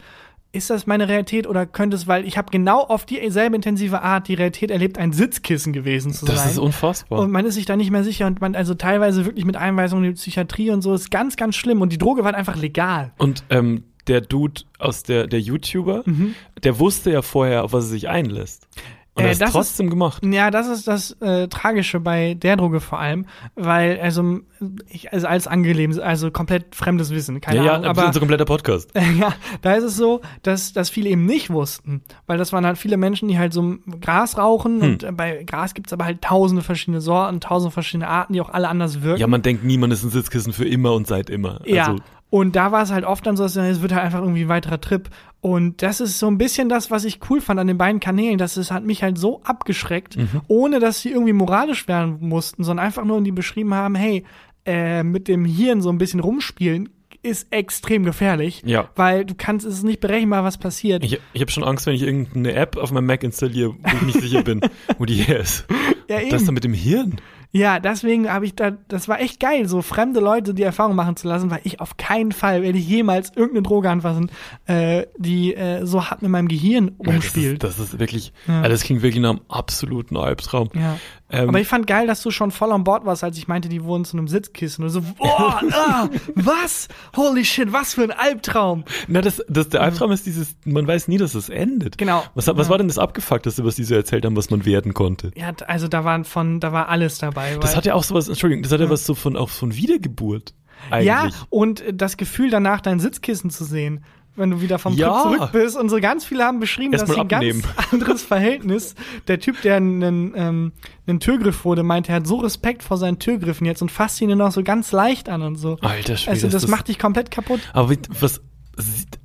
[0.51, 4.27] ist das meine Realität oder könnte es, weil ich habe genau auf dieselbe intensive Art
[4.27, 6.49] die Realität erlebt, ein Sitzkissen gewesen zu Das sein.
[6.49, 7.19] ist unfassbar.
[7.19, 10.05] Und man ist sich da nicht mehr sicher und man, also teilweise wirklich mit Einweisungen
[10.05, 11.81] in die Psychiatrie und so, ist ganz, ganz schlimm.
[11.81, 13.11] Und die Droge war einfach legal.
[13.17, 16.33] Und ähm, der Dude aus der, der YouTuber, Mhm.
[16.63, 18.67] der wusste ja vorher, auf was er sich einlässt.
[19.15, 20.23] Und Äh, ist das trotzdem gemacht.
[20.23, 24.39] Ja, das ist das äh, Tragische bei der Droge vor allem, weil also
[24.87, 28.19] ich also als angeleben, also komplett fremdes Wissen, keine Ja, ja, Ahnung, aber aber unser
[28.19, 28.91] kompletter Podcast.
[29.19, 32.77] ja, da ist es so, dass dass viele eben nicht wussten, weil das waren halt
[32.77, 34.89] viele Menschen, die halt so Gras rauchen Hm.
[34.91, 38.49] und äh, bei Gras gibt's aber halt tausende verschiedene Sorten, tausende verschiedene Arten, die auch
[38.49, 39.19] alle anders wirken.
[39.19, 41.59] Ja, man denkt, niemand ist ein Sitzkissen für immer und seit immer.
[41.65, 41.87] Ja.
[41.87, 42.01] Also,
[42.31, 44.79] und da war es halt oft dann so, es wird halt einfach irgendwie ein weiterer
[44.79, 45.09] Trip.
[45.41, 48.37] Und das ist so ein bisschen das, was ich cool fand an den beiden Kanälen.
[48.37, 50.41] dass es hat mich halt so abgeschreckt, Mhm.
[50.47, 54.25] ohne dass sie irgendwie moralisch werden mussten, sondern einfach nur, die beschrieben haben, hey,
[54.65, 56.89] äh, mit dem Hirn so ein bisschen rumspielen
[57.21, 58.61] ist extrem gefährlich.
[58.65, 58.89] Ja.
[58.95, 61.03] Weil du kannst, es ist nicht berechenbar, was passiert.
[61.03, 64.01] ich, ich habe schon Angst, wenn ich irgendeine App auf meinem Mac installiere, wo ich
[64.03, 64.61] nicht sicher bin,
[64.97, 65.65] wo die her ist.
[66.09, 67.17] ja, Das dann mit dem Hirn.
[67.51, 71.15] Ja, deswegen habe ich da, das war echt geil, so fremde Leute die Erfahrung machen
[71.15, 74.31] zu lassen, weil ich auf keinen Fall werde ich jemals irgendeine Droge anfassen,
[74.67, 77.63] äh, die äh, so hart mit meinem Gehirn rumspielt.
[77.63, 78.57] Das ist, das ist wirklich, Ja.
[78.61, 80.69] also das klingt wirklich nach einem absoluten Albtraum.
[80.75, 80.97] ja.
[81.31, 83.69] Ähm, Aber ich fand geil, dass du schon voll an Bord warst, als ich meinte,
[83.69, 84.83] die wohnen zu einem Sitzkissen.
[84.83, 86.87] Und so, boah, ah, was?
[87.15, 88.83] Holy shit, was für ein Albtraum.
[89.07, 91.99] na, das, das, der Albtraum ist dieses, man weiß nie, dass es endet.
[91.99, 92.23] Genau.
[92.33, 92.69] Was, was Ja.
[92.71, 95.29] war denn das Abgefuckteste, was die so erzählt haben, was man werden konnte?
[95.35, 97.38] Ja, also da waren von, da war alles dabei.
[97.59, 99.75] Das weil- hat ja auch sowas, Entschuldigung, das hat ja was so von, auch von
[99.75, 100.53] Wiedergeburt.
[100.89, 101.07] Eigentlich.
[101.07, 104.03] Ja, und das Gefühl danach, dein Sitzkissen zu sehen,
[104.37, 105.23] wenn du wieder vom Ja.
[105.23, 105.75] Trip zurück bist.
[105.75, 107.61] Und so ganz viele haben beschrieben, Erst dass sie ein abnehmen.
[107.61, 108.95] ganz anderes Verhältnis.
[109.27, 110.71] Der Typ, der einen, ähm,
[111.07, 114.29] einen Türgriff wurde, meinte, er hat so Respekt vor seinen Türgriffen jetzt und fasst ihn
[114.37, 115.77] noch so ganz leicht an und so.
[115.81, 116.31] Alter Schwede.
[116.31, 117.59] also ist das, macht dich komplett kaputt.
[117.73, 118.39] Aber was,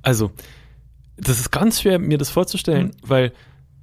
[0.01, 0.31] also,
[1.15, 2.91] das ist ganz schwer, mir das vorzustellen, Mhm.
[3.09, 3.33] weil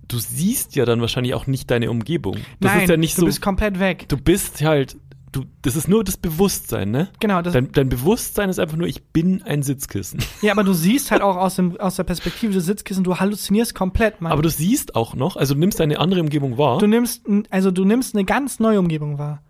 [0.09, 2.37] du siehst ja dann wahrscheinlich auch nicht deine Umgebung.
[2.61, 4.07] Das Nein, ist ja nicht du so, bist komplett weg.
[4.09, 4.97] du bist halt,
[5.33, 7.09] du, das ist nur das Bewusstsein, ne?
[7.21, 10.21] Genau, das, Dein, dein Bewusstsein ist einfach nur, ich bin ein Sitzkissen.
[10.43, 13.75] ja, aber du siehst halt auch aus, dem, aus der Perspektive des Sitzkissen, du halluzinierst
[13.75, 14.33] komplett, Mann.
[14.33, 16.79] Aber du siehst auch noch, also du nimmst eine andere Umgebung wahr.
[16.79, 19.43] du nimmst, also du nimmst eine ganz neue Umgebung wahr.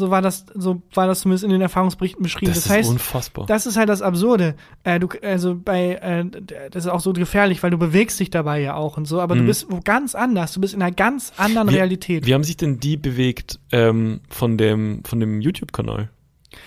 [0.00, 2.46] So war das, so war das zumindest in den Erfahrungsberichten beschrieben.
[2.52, 3.46] das, Das, ist heißt, unfassbar.
[3.46, 4.54] Das ist halt das Absurde.
[4.84, 6.24] Äh, du, also bei, äh,
[6.70, 9.34] das ist auch so gefährlich, weil du bewegst dich dabei ja auch und so, aber
[9.34, 10.52] du bist wo ganz anders.
[10.52, 11.72] Du bist in einer ganz anderen Mhm.
[11.72, 12.26] Wie- Realität.
[12.26, 16.10] Wie haben sich denn die bewegt ähm, von dem, von dem YouTube-Kanal?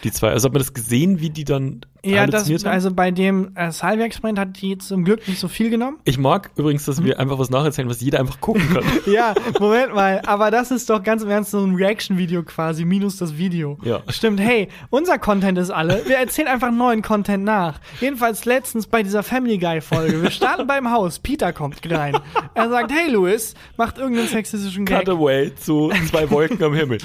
[0.03, 0.29] Die zwei.
[0.31, 4.39] Also hat man das gesehen, wie die dann ja, das, also bei dem äh, Salvia-Experiment
[4.39, 5.97] hat die zum Glück nicht so viel genommen.
[6.03, 8.83] Ich mag übrigens, dass wir einfach was nacherzählen, was jeder einfach gucken kann.
[9.05, 13.17] ja, Moment mal, aber das ist doch ganz im Ernst so ein Reaction-Video quasi, minus
[13.17, 13.77] das Video.
[13.83, 14.01] Ja.
[14.09, 16.01] Stimmt, hey, unser Content ist alle.
[16.07, 17.79] Wir erzählen einfach neuen Content nach.
[17.99, 20.23] Jedenfalls letztens bei dieser Family Guy-Folge.
[20.23, 22.17] Wir starten beim Haus, Peter kommt rein.
[22.55, 24.99] Er sagt, hey Louis, macht irgendeinen sexistischen Gag.
[24.99, 26.97] Cutaway zu zwei Wolken am Himmel.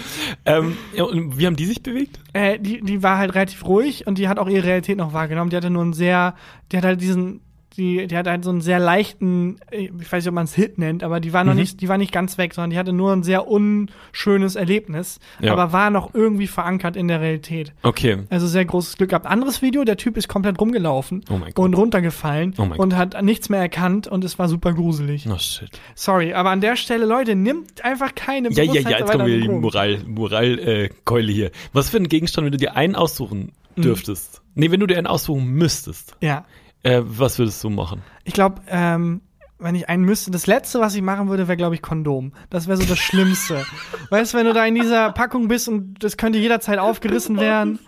[0.47, 2.19] Ähm, ja, und wie haben die sich bewegt?
[2.33, 5.51] Äh, die, die war halt relativ ruhig und die hat auch ihre Realität noch wahrgenommen.
[5.51, 6.35] Die hatte nur einen sehr,
[6.73, 7.41] die hat halt diesen,
[7.77, 10.79] die, die hat halt so einen sehr leichten, ich weiß nicht, ob man es Hit
[10.79, 11.59] nennt, aber die war noch Mhm.
[11.59, 15.53] nicht, die war nicht ganz weg, sondern die hatte nur ein sehr unschönes Erlebnis, Ja.
[15.53, 17.75] aber war noch irgendwie verankert in der Realität.
[17.83, 18.17] Okay.
[18.31, 19.27] Also sehr großes Glück gehabt.
[19.27, 23.61] Anderes Video, der Typ ist komplett rumgelaufen Oh und runtergefallen Oh und hat nichts mehr
[23.61, 25.27] erkannt und es war super gruselig.
[25.31, 25.69] Oh shit.
[25.95, 29.39] Sorry, aber an der Stelle, Leute, nimmt einfach keine Ja, ja, ja, jetzt kommen wir
[29.39, 29.49] die.
[29.51, 31.51] Moral, Moral, äh, Keule hier.
[31.75, 34.43] Was für ein Gegenstand, wenn du dir einen aussuchen dürftest?
[34.55, 36.45] Nee, wenn du dir einen aussuchen müsstest, Ja.
[36.83, 38.03] äh, was würdest du machen?
[38.25, 39.21] Ich glaube, ähm,
[39.59, 42.33] wenn ich einen müsste, das letzte, was ich machen würde, wäre, glaube ich, Kondom.
[42.51, 43.65] Das wäre so das Schlimmste.
[44.11, 47.79] weißt du, wenn du da in dieser Packung bist und das könnte jederzeit aufgerissen werden.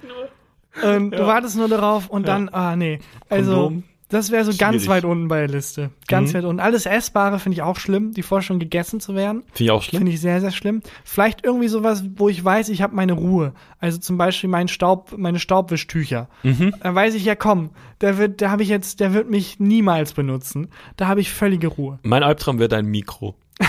[0.82, 3.00] Und du wartest nur darauf und dann, ah, nee.
[3.28, 3.84] Also, Kondom.
[4.08, 4.88] Das wäre so ganz Schwierig.
[4.88, 5.90] weit unten bei der Liste.
[6.06, 6.38] Ganz Mhm.
[6.38, 6.60] weit unten.
[6.60, 8.12] Alles Essbare finde ich auch schlimm.
[8.14, 9.42] Die Vorstellung, gegessen zu werden.
[9.52, 9.98] Finde ich auch schlimm.
[10.00, 10.82] Finde ich sehr, sehr schlimm.
[11.04, 13.52] Vielleicht irgendwie sowas, wo ich weiß, ich habe meine Ruhe.
[13.80, 16.28] Also zum Beispiel mein Staub, meine Staubwischtücher.
[16.42, 16.74] Mhm.
[16.82, 20.12] Da weiß ich ja, komm, der wird, da habe ich jetzt, der wird mich niemals
[20.14, 20.68] benutzen.
[20.96, 21.98] Da habe ich völlige Ruhe.
[22.02, 23.34] Mein Albtraum wäre dein Mikro.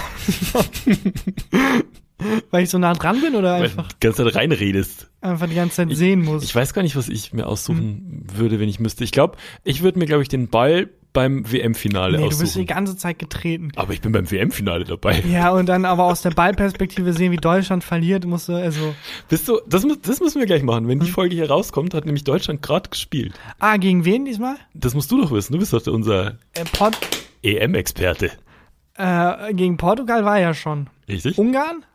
[2.51, 5.09] Weil ich so nah dran bin oder Weil einfach, du die ganze Zeit reinredest.
[5.21, 6.43] einfach die ganze Zeit sehen muss.
[6.43, 9.03] Ich weiß gar nicht, was ich mir aussuchen würde, wenn ich müsste.
[9.03, 12.45] Ich glaube, ich würde mir, glaube ich, den Ball beim WM-Finale nee, du bist die
[12.45, 12.65] aussuchen.
[12.67, 13.71] ganze Zeit getreten.
[13.75, 15.23] Aber ich bin beim WM-Finale dabei.
[15.27, 18.93] Ja, und dann aber aus der Ballperspektive sehen, wie Deutschland verliert, musst du, also,
[19.27, 20.87] Bist du, das, das müssen wir gleich machen.
[20.87, 21.13] Wenn die Mhm.
[21.13, 23.33] Folge hier rauskommt, hat nämlich Deutschland gerade gespielt.
[23.57, 24.57] ah, gegen wen diesmal?
[24.75, 25.53] Das musst du doch wissen.
[25.53, 26.63] Du bist doch unser Äh,
[27.55, 28.29] EM-Experte.
[28.95, 30.89] äh, gegen Portugal war ja schon.
[31.07, 31.37] Richtig?
[31.39, 31.85] Ungarn?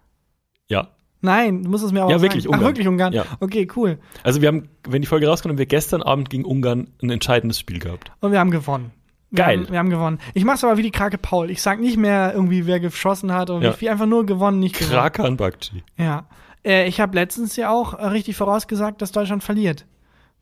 [1.25, 2.31] Nein, du musst es mir aber Ja, sagen.
[2.31, 2.65] wirklich, Ach, Ungarn.
[2.67, 3.13] wirklich Ungarn?
[3.13, 3.25] Ja.
[3.41, 3.99] Okay, cool.
[4.23, 7.59] Also wir haben, wenn die Folge rauskommt, haben wir gestern Abend gegen Ungarn ein entscheidendes
[7.59, 8.13] Spiel gehabt.
[8.21, 8.93] Und wir haben gewonnen.
[9.31, 9.59] Wir Geil.
[9.65, 10.19] Haben, wir haben gewonnen.
[10.35, 11.51] Ich mach's aber wie die Krake Paul.
[11.51, 13.75] Ich sag nicht mehr irgendwie, wer geschossen hat und Ja.
[13.81, 14.93] wie einfach nur gewonnen, nicht gewonnen.
[14.93, 15.83] Krakan Bakci.
[15.97, 16.27] Ja.
[16.65, 19.87] Äh, ich habe letztens ja auch äh, richtig vorausgesagt, dass Deutschland verliert.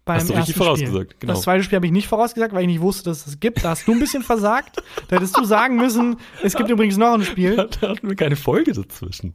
[0.05, 1.17] Beim Hast du richtig vorausgesagt, Spiel.
[1.21, 1.33] genau.
[1.35, 3.65] Das zweite Spiel habe ich nicht vorausgesagt, weil ich nicht wusste, dass es gibt.
[3.65, 4.83] Da hast du ein bisschen versagt.
[5.09, 7.55] Da hättest du sagen müssen, es gibt übrigens noch ein Spiel.
[7.81, 9.35] Da hatten wir keine Folge dazwischen.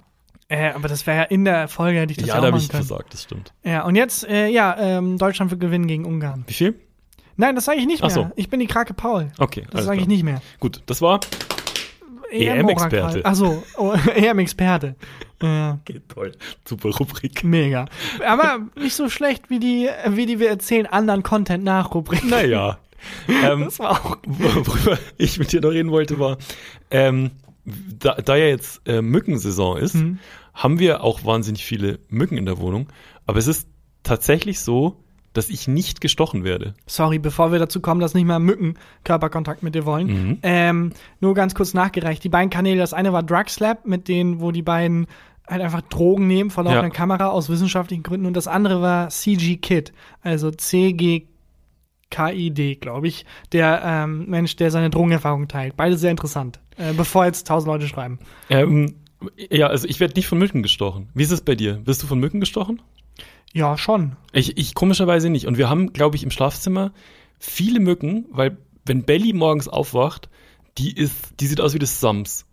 [0.50, 2.58] Äh, aber das wäre ja in der Folge, hätte ich das ja, ja, da habe
[2.58, 3.54] ich versagt, das stimmt.
[3.64, 6.46] Ja, und jetzt, äh, ja, ähm, Deutschland wird gewinnen gegen Ungarn.
[6.48, 6.76] Wie viel?
[7.36, 8.16] Nein, das sage ich nicht Ach mehr.
[8.16, 8.32] so.
[8.36, 9.32] Ich bin die Krake Paul.
[9.38, 10.42] Okay, Das sage ich nicht mehr.
[10.60, 11.20] Gut, das war
[12.32, 13.22] EM-Experte.
[13.24, 14.96] Ach so, oh, EM-Experte.
[15.42, 16.32] Ja, okay, toll.
[16.66, 17.44] Super Rubrik.
[17.44, 17.86] mega.
[18.26, 22.24] Aber nicht so schlecht wie die, wie die wir erzählen anderen Content nach Rubrik.
[22.26, 22.80] Naja.
[23.28, 24.18] ähm, Das war auch.
[24.26, 26.38] worüber ich mit dir noch reden wollte, war,
[26.90, 27.32] ähm,
[28.00, 30.20] da, da ja jetzt äh, Mückensaison ist, Mhm.
[30.54, 32.88] haben wir auch wahnsinnig viele Mücken in der Wohnung.
[33.26, 33.68] Aber es ist
[34.04, 35.04] tatsächlich so,
[35.34, 36.74] dass ich nicht gestochen werde.
[36.88, 40.08] Sorry, bevor wir dazu kommen, dass nicht mal Mücken Körperkontakt mit dir wollen.
[40.08, 40.38] Mhm.
[40.42, 42.24] Ähm, nur ganz kurz nachgereicht.
[42.24, 45.06] Die beiden Kanäle, das eine war Drugslab, mit denen, wo die beiden
[45.48, 46.90] halt einfach Drogen nehmen vor laufender Ja.
[46.90, 48.26] Kamera aus wissenschaftlichen Gründen.
[48.26, 51.28] Und das andere war CG Kid, also CG
[52.10, 55.76] KID, glaube ich, der ähm, Mensch, der seine Drogenerfahrung teilt.
[55.78, 56.60] Beide sehr interessant.
[56.78, 58.20] Äh, bevor jetzt tausend Leute schreiben.
[58.50, 58.96] Ähm,
[59.50, 61.10] ja, also ich werde nicht von Mücken gestochen.
[61.14, 61.86] Wie ist es bei dir?
[61.86, 62.82] Wirst du von Mücken gestochen?
[63.54, 64.16] Ja, schon.
[64.32, 65.48] Ich, ich komischerweise nicht.
[65.48, 66.92] Und wir haben, glaube ich, im Schlafzimmer
[67.40, 70.30] viele Mücken, weil wenn Belly morgens aufwacht,
[70.78, 72.46] die ist, die sieht aus wie das Sams.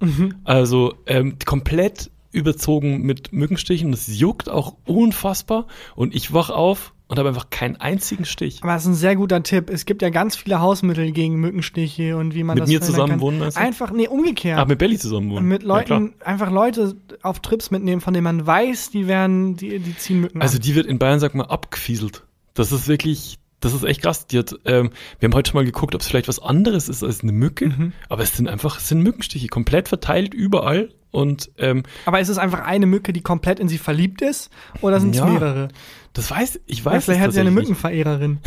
[0.44, 3.90] Also ähm, komplett überzogen mit Mückenstichen.
[3.90, 5.66] Das juckt auch unfassbar.
[5.94, 8.60] Und ich wach auf und habe einfach keinen einzigen Stich.
[8.62, 9.68] Aber es ist ein sehr guter Tipp.
[9.70, 12.94] Es gibt ja ganz viele Hausmittel gegen Mückenstiche und wie man Mit das mir verhindern
[12.94, 13.20] zusammen kann.
[13.20, 13.56] wohnen, du?
[13.60, 14.58] Einfach, nee, umgekehrt.
[14.58, 15.46] Ach, mit Belly zusammen wohnen.
[15.46, 15.68] mit Ja.
[15.68, 20.20] Leuten, einfach Leute auf Trips mitnehmen, von denen man weiß, die werden, die, die ziehen
[20.22, 20.62] Mücken Also an.
[20.62, 22.24] die wird in Bayern, sag mal, abgefieselt.
[22.54, 24.26] Das ist wirklich, das ist echt krass.
[24.26, 27.02] Die hat, ähm, wir haben heute schon mal geguckt, ob es vielleicht was anderes ist
[27.04, 27.92] als eine Mücke, Mhm.
[28.08, 30.88] aber es sind einfach, es sind Mückenstiche, komplett verteilt überall.
[31.14, 34.50] Und ähm, Aber ist es einfach eine Mücke, die komplett in sie verliebt ist?
[34.80, 35.68] Oder sind es Ja, mehrere?
[36.12, 38.40] das weiß, ich weiß vielleicht es hat sie eine Mückenverehrerin.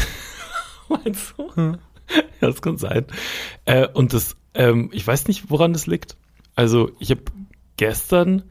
[0.90, 1.50] Meinst du?
[1.56, 1.78] Hm.
[2.42, 3.06] Ja, das kann sein.
[3.64, 6.18] Äh, und das, ähm, ich weiß nicht, woran das liegt.
[6.56, 7.22] Also ich habe
[7.78, 8.44] gestern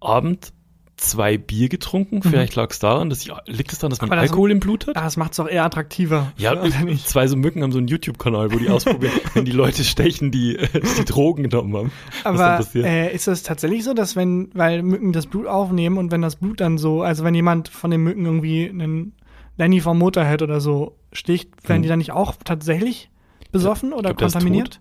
[0.00, 0.54] Abend
[1.00, 2.22] zwei Bier getrunken.
[2.22, 4.14] Vielleicht lag es daran, dass ich, liegt es daran, dass man Mhm.
[4.14, 4.96] Das- Alkohol im Blut hat?
[4.96, 6.32] Ah, das macht's doch eher attraktiver.
[6.36, 7.08] Ja, Oder nicht?
[7.08, 10.56] zwei so Mücken haben so einen YouTube-Kanal, wo die ausprobieren, wenn die Leute stechen, die
[10.56, 11.92] äh, die Drogen genommen haben.
[12.24, 16.22] Aber äh, ist das tatsächlich so, dass wenn, weil Mücken das Blut aufnehmen und wenn
[16.22, 19.12] das Blut dann so, also wenn jemand von den Mücken irgendwie einen
[19.56, 21.82] Lenny vom Motorhead oder so sticht, werden Hm.
[21.82, 23.10] die dann nicht auch tatsächlich
[23.52, 24.80] besoffen oder glaub, kontaminiert?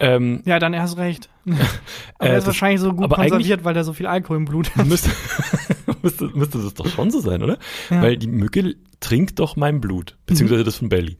[0.00, 1.28] ähm, Ja, dann erst recht.
[2.18, 4.74] aber Äh, er ist wahrscheinlich so gut konserviert, weil der so viel Alkohol im Blut
[4.76, 4.86] hat.
[4.86, 5.10] müsste,
[6.02, 7.58] müsste, müsste das doch schon so sein, oder?
[7.90, 8.02] Ja.
[8.02, 11.18] Weil die Mücke trinkt doch mein Blut, beziehungsweise das von Belly.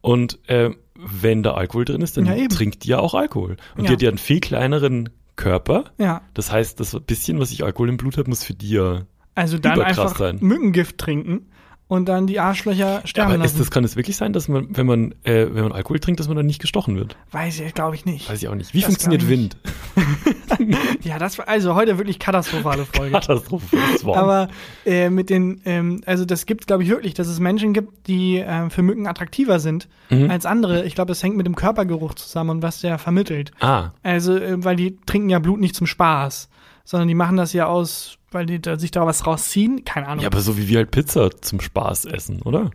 [0.00, 3.56] Und äh, wenn da Alkohol drin ist, dann Ja, trinkt die ja auch Alkohol.
[3.76, 3.88] Und Ja.
[3.88, 5.84] die hat ja einen viel kleineren Körper.
[5.98, 9.02] Ja, Das heißt, das bisschen, was ich Alkohol im Blut habe, muss für die ja.
[9.34, 10.38] also dann einfach sein.
[10.40, 11.50] Mückengift trinken
[11.88, 14.86] und dann die Arschlöcher sterben Aber ist das, kann es wirklich sein, dass man, wenn
[14.86, 17.16] man, äh, wenn man Alkohol trinkt, dass man dann nicht gestochen wird?
[17.30, 18.28] Weiß ich, glaube ich nicht.
[18.28, 18.74] Weiß ich auch nicht.
[18.74, 19.56] Wie Das funktioniert Wind?
[21.02, 23.12] Ja, das war also heute wirklich katastrophale Folge.
[23.12, 23.76] Katastrophe.
[23.92, 24.48] Das war- Aber
[24.84, 28.38] äh, mit den, ähm, also das gibt glaube ich wirklich, dass es Menschen gibt, die
[28.38, 30.30] äh, für Mücken attraktiver sind Mhm.
[30.30, 30.84] als andere.
[30.84, 33.50] Ich glaube, das hängt mit dem Körpergeruch zusammen und was der vermittelt.
[33.60, 36.48] Ah, Also, äh, weil die trinken ja Blut nicht zum Spaß,
[36.86, 39.84] sondern die machen das ja aus, weil die da, sich da was rausziehen.
[39.84, 40.22] Keine Ahnung.
[40.22, 42.70] ja, aber so wie wir halt Pizza zum Spaß essen, oder?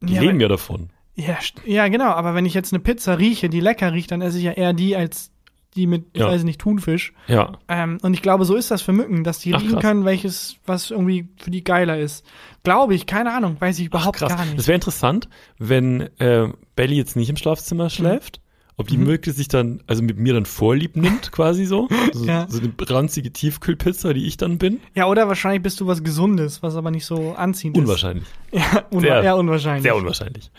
[0.00, 0.88] Die Ja, leben ja davon.
[1.16, 1.36] ja,
[1.66, 2.12] ja, genau.
[2.12, 4.72] Aber wenn ich jetzt eine Pizza rieche, die lecker riecht, dann esse ich ja eher
[4.72, 5.30] die als
[5.76, 6.28] die mit, Ja.
[6.28, 7.12] weiß ich nicht, Thunfisch.
[7.28, 7.52] Ja.
[7.68, 9.82] Ähm, und ich glaube, so ist das für Mücken, dass die Ach, riechen krass.
[9.82, 12.24] können, welches, was irgendwie für die geiler ist.
[12.64, 14.34] Glaube ich, keine Ahnung, weiß ich Ach, überhaupt krass.
[14.34, 14.56] gar nicht.
[14.58, 15.28] Das wäre interessant,
[15.58, 18.40] wenn äh, Belly jetzt nicht im Schlafzimmer schläft,
[18.78, 19.04] ob die Mhm.
[19.04, 21.88] Mücke sich dann, also mit mir dann vorlieb nimmt, quasi so.
[22.14, 22.46] So, Ja.
[22.48, 24.80] so eine ranzige Tiefkühlpizza, die ich dann bin.
[24.94, 28.24] Ja, oder wahrscheinlich bist du was Gesundes, was aber nicht so anziehend Unwahrscheinlich.
[28.24, 28.32] ist.
[28.50, 29.82] Ja, unwa Sehr- eher unwahrscheinlich.
[29.82, 30.50] Sehr unwahrscheinlich.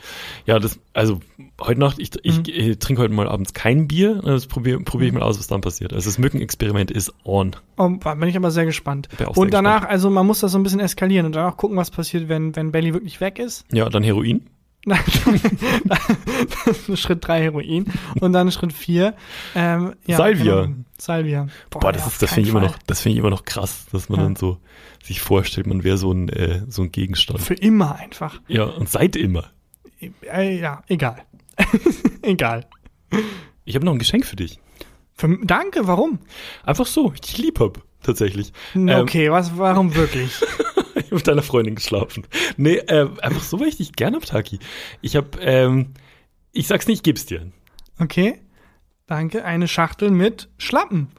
[0.45, 1.19] Ja, das, also
[1.59, 2.43] heute Nacht, ich, ich Mhm.
[2.45, 4.21] äh, trinke heute mal abends kein Bier.
[4.23, 5.91] Das probiere probier ich mal aus, was dann passiert.
[5.93, 7.55] Also das Mückenexperiment ist on.
[7.77, 9.09] Oh, bin ich aber sehr gespannt.
[9.17, 11.89] Sehr Und danach, also man muss das so ein bisschen eskalieren und danach gucken, was
[11.89, 13.65] passiert, wenn, wenn Belly wirklich weg ist.
[13.71, 14.41] Ja, dann Heroin.
[16.95, 17.85] Schritt drei Heroin
[18.21, 19.13] und dann Schritt vier
[19.53, 20.61] ähm, ja, Salvia.
[20.63, 21.47] Genau, Salvia.
[21.69, 23.85] Boah, das ja, ist, das finde ich immer noch, das finde ich immer noch krass,
[23.91, 24.25] dass man Ja.
[24.25, 24.57] dann so
[25.03, 27.41] sich vorstellt, man wäre so ein, äh, so ein Gegenstand.
[27.41, 28.41] Für immer einfach.
[28.47, 29.45] Ja, und seit immer.
[30.21, 31.23] Äh, ja, egal.
[32.21, 32.65] egal.
[33.65, 34.59] Ich habe noch ein Geschenk für dich.
[35.13, 36.19] Für, danke, warum?
[36.63, 38.53] Einfach so, ich lieb hab, tatsächlich.
[38.75, 40.31] Okay, was, warum wirklich?
[41.15, 42.25] Mit deiner Freundin geschlafen.
[42.57, 44.59] Nee, äh, einfach so, weil ich dich gern hab, Taki.
[45.01, 45.93] Ich hab, ähm,
[46.51, 47.51] ich sag's nicht, ich geb's dir.
[47.99, 48.39] Okay,
[49.07, 49.43] danke.
[49.45, 51.09] Eine Schachtel mit Schlappen.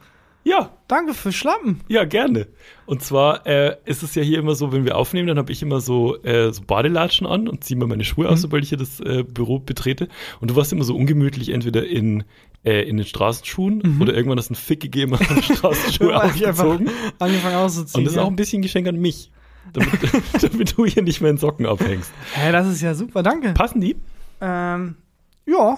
[0.43, 1.79] Ja, Danke für Schlappen.
[1.87, 2.47] ja, gerne.
[2.85, 5.61] Und zwar äh, ist es ja hier immer so, wenn wir aufnehmen, dann habe ich
[5.61, 8.77] immer so, äh, so Badelatschen an und ziehe mir meine Schuhe aus, sobald ich hier
[8.77, 10.09] das äh, Büro betrete.
[10.41, 12.25] Und du warst immer so ungemütlich, entweder in,
[12.65, 16.89] äh, in den Straßenschuhen oder irgendwann hast du einen Fick gegeben und Straßenschuhe ausgezogen.
[17.19, 17.99] angefangen auszuziehen.
[17.99, 19.31] Und das ist auch ein bisschen Geschenk an mich.
[19.73, 19.89] Damit,
[20.41, 22.11] damit du hier nicht mehr in Socken abhängst.
[22.33, 23.53] Hä, das ist ja super, danke.
[23.53, 23.95] Passen die?
[24.41, 24.95] Ähm,
[25.45, 25.77] ja,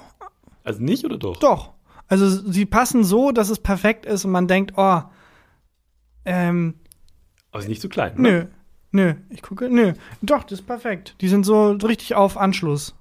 [0.63, 1.37] Also nicht oder doch?
[1.37, 1.73] doch.
[2.07, 5.01] Also sie passen so, dass es perfekt ist und man denkt, oh,
[6.25, 6.75] ähm,
[7.51, 8.13] Aber ist nicht so klein.
[8.17, 8.49] ne?
[8.91, 9.93] nö, nö, ich gucke, nö.
[10.21, 11.15] Doch, das ist perfekt.
[11.21, 12.95] Die sind so richtig auf Anschluss.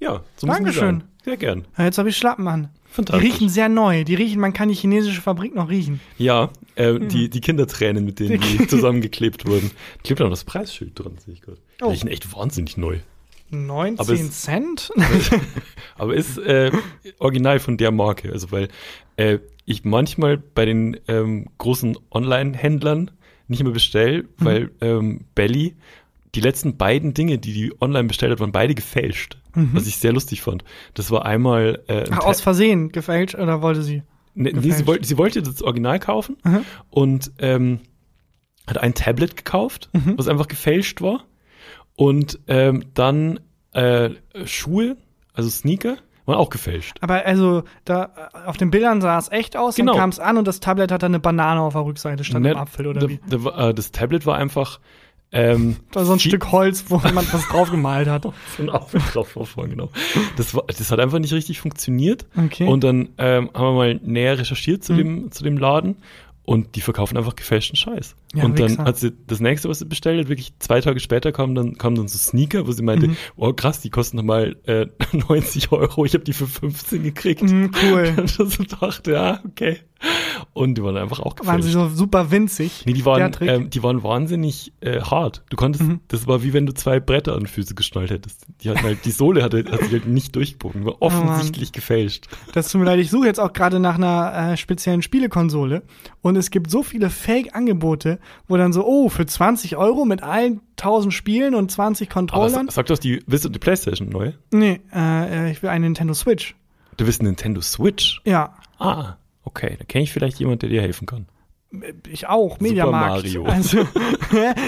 [0.00, 1.04] Ja, so Dankeschön.
[1.24, 1.66] Sehr gern.
[1.76, 2.68] Ja, Jetzt habe ich Schlappen an.
[2.88, 3.24] Die Fantastisch.
[3.32, 4.04] riechen sehr neu.
[4.04, 6.00] Die riechen, man kann die chinesische Fabrik noch riechen.
[6.16, 9.70] Ja, äh, die, die Kindertränen, mit denen die zusammengeklebt wurden.
[10.04, 11.58] Klebt auch noch das Preisschild dran, sehe ich gerade.
[11.80, 11.90] Die Oh.
[11.90, 12.98] riechen echt wahnsinnig neu.
[13.50, 14.90] 19 Aber es- Cent?
[15.96, 16.70] Aber ist äh,
[17.18, 18.32] original von der Marke.
[18.32, 18.68] Also weil
[19.16, 23.10] äh, ich manchmal bei den ähm, großen Online-Händlern
[23.48, 24.26] nicht mehr bestelle, Mhm.
[24.38, 25.74] weil ähm, Belly
[26.34, 29.38] die letzten beiden Dinge, die die online bestellt hat, waren beide gefälscht.
[29.72, 30.64] Was ich sehr lustig fand.
[30.94, 32.06] Das war einmal äh, Mhm.
[32.12, 34.02] Ach, aus Versehen gefälscht oder wollte sie?
[34.34, 36.64] Nee, nee, sie, wollte, sie wollte das Original kaufen Mhm.
[36.90, 37.80] und ähm,
[38.66, 40.14] hat ein Tablet gekauft, Mhm.
[40.16, 41.24] was einfach gefälscht war.
[41.96, 43.40] Und ähm, dann
[43.72, 44.10] äh,
[44.44, 44.96] Schuhe,
[45.34, 45.96] also Sneaker,
[46.26, 46.98] waren auch gefälscht.
[47.00, 49.92] Aber also, da auf den Bildern sah es echt aus, Genau.
[49.92, 52.42] dann kam es an und das Tablet hat dann eine Banane auf der Rückseite statt
[52.42, 53.18] Ne, einem Apfel oder da, wie?
[53.28, 54.78] da, äh, das Tablet war einfach
[55.30, 58.22] ähm, Da so ein Stück Holz, wo jemand was drauf gemalt hat.
[58.56, 59.90] so ein Apfel drauf war vorhin, genau.
[60.36, 62.26] Das, war, das hat einfach nicht richtig funktioniert.
[62.36, 62.64] Okay.
[62.64, 62.68] Mhm.
[62.68, 65.96] Und dann ähm, haben wir mal näher recherchiert zu, dem, zu dem Laden
[66.44, 68.16] und die verkaufen einfach gefälschten Scheiß.
[68.34, 71.32] Ja, und dann hat sie das nächste, was sie bestellt hat, wirklich zwei Tage später
[71.32, 73.16] kamen dann, kamen dann so Sneaker, wo sie meinte, Mhm.
[73.36, 74.86] oh krass, die kosten nochmal äh,
[75.28, 77.42] 90 Euro, ich habe die für 15 gekriegt.
[77.42, 78.12] Mhm, cool.
[78.18, 79.78] Und ich so dachte, ja, okay.
[80.52, 81.48] Und die waren einfach auch gefälscht.
[81.52, 82.84] Waren sie so super winzig?
[82.86, 85.42] Nee, die waren, ähm, die waren wahnsinnig äh, hart.
[85.50, 86.00] Du konntest, Mhm.
[86.06, 88.46] das war wie wenn du zwei Bretter an die Füße geschnallt hättest.
[88.62, 92.28] Die hatten halt, die Sohle hatte, hat sich halt nicht durchgebogen, war Oh, offensichtlich gefälscht.
[92.52, 95.82] Das tut mir leid, ich suche jetzt auch gerade nach einer äh, speziellen Spielekonsole
[96.20, 100.60] und es gibt so viele Fake-Angebote, wo dann so, oh, für 20 Euro mit allen
[100.76, 102.66] 1000 Spielen und 20 Aber Controllern.
[102.66, 104.32] sag, sag doch, die, willst du die Playstation neu?
[104.50, 106.54] nee, äh, ich will eine Nintendo Switch.
[106.96, 108.20] Du willst eine Nintendo Switch?
[108.24, 109.74] Ja, Ah, okay.
[109.78, 111.26] Da kenne ich vielleicht jemand, der dir helfen kann.
[112.08, 113.24] ich auch, Mediamarkt.
[113.24, 113.44] Mario.
[113.48, 113.86] Also,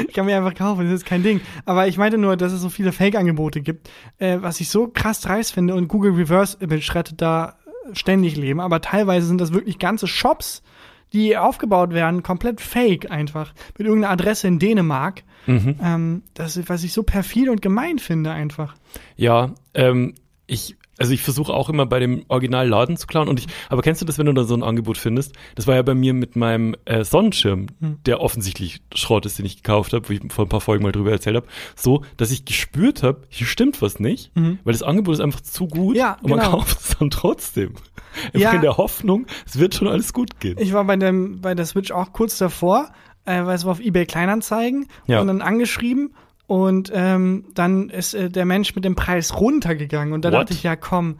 [0.09, 1.41] ich kann mir einfach kaufen, das ist kein Ding.
[1.65, 3.89] Aber ich meinte nur, dass es so viele Fake-Angebote gibt,
[4.19, 7.57] äh, was ich so krass dreist finde und Google Reverse Image rettet da
[7.93, 8.61] ständig Leben.
[8.61, 10.63] Aber teilweise sind das wirklich ganze Shops,
[11.13, 13.53] die aufgebaut werden, komplett fake einfach.
[13.77, 15.23] Mit irgendeiner Adresse in Dänemark.
[15.47, 15.77] Mhm.
[15.83, 18.75] Ähm, das ist, was ich so perfid und gemein finde einfach.
[19.17, 20.15] Ja, ähm,
[20.47, 23.27] ich, also ich versuche auch immer bei dem Originalladen zu klauen.
[23.29, 25.35] Und ich, aber kennst du das, wenn du da so ein Angebot findest?
[25.57, 27.97] Das war ja bei mir mit meinem äh, Sonnenschirm, Hm.
[28.07, 30.93] der offensichtlich Schrott ist, den ich gekauft habe, wo ich vor ein paar Folgen mal
[30.93, 35.15] drüber erzählt habe, so, dass ich gespürt habe, hier stimmt was nicht, weil das Angebot
[35.15, 35.97] ist einfach zu gut Mhm.
[35.97, 36.51] Ja, und man genau.
[36.53, 37.75] kauft es dann trotzdem.
[38.35, 38.51] Ja.
[38.53, 40.57] in der Hoffnung, es wird schon alles gut gehen.
[40.59, 42.91] Ich war bei, dem, bei der Switch auch kurz davor,
[43.25, 45.21] äh, weil es war auf eBay Kleinanzeigen Ja.
[45.21, 46.13] und dann angeschrieben
[46.51, 50.65] und ähm, dann ist äh, der Mensch mit dem Preis runtergegangen und da dachte ich,
[50.65, 51.19] ja komm,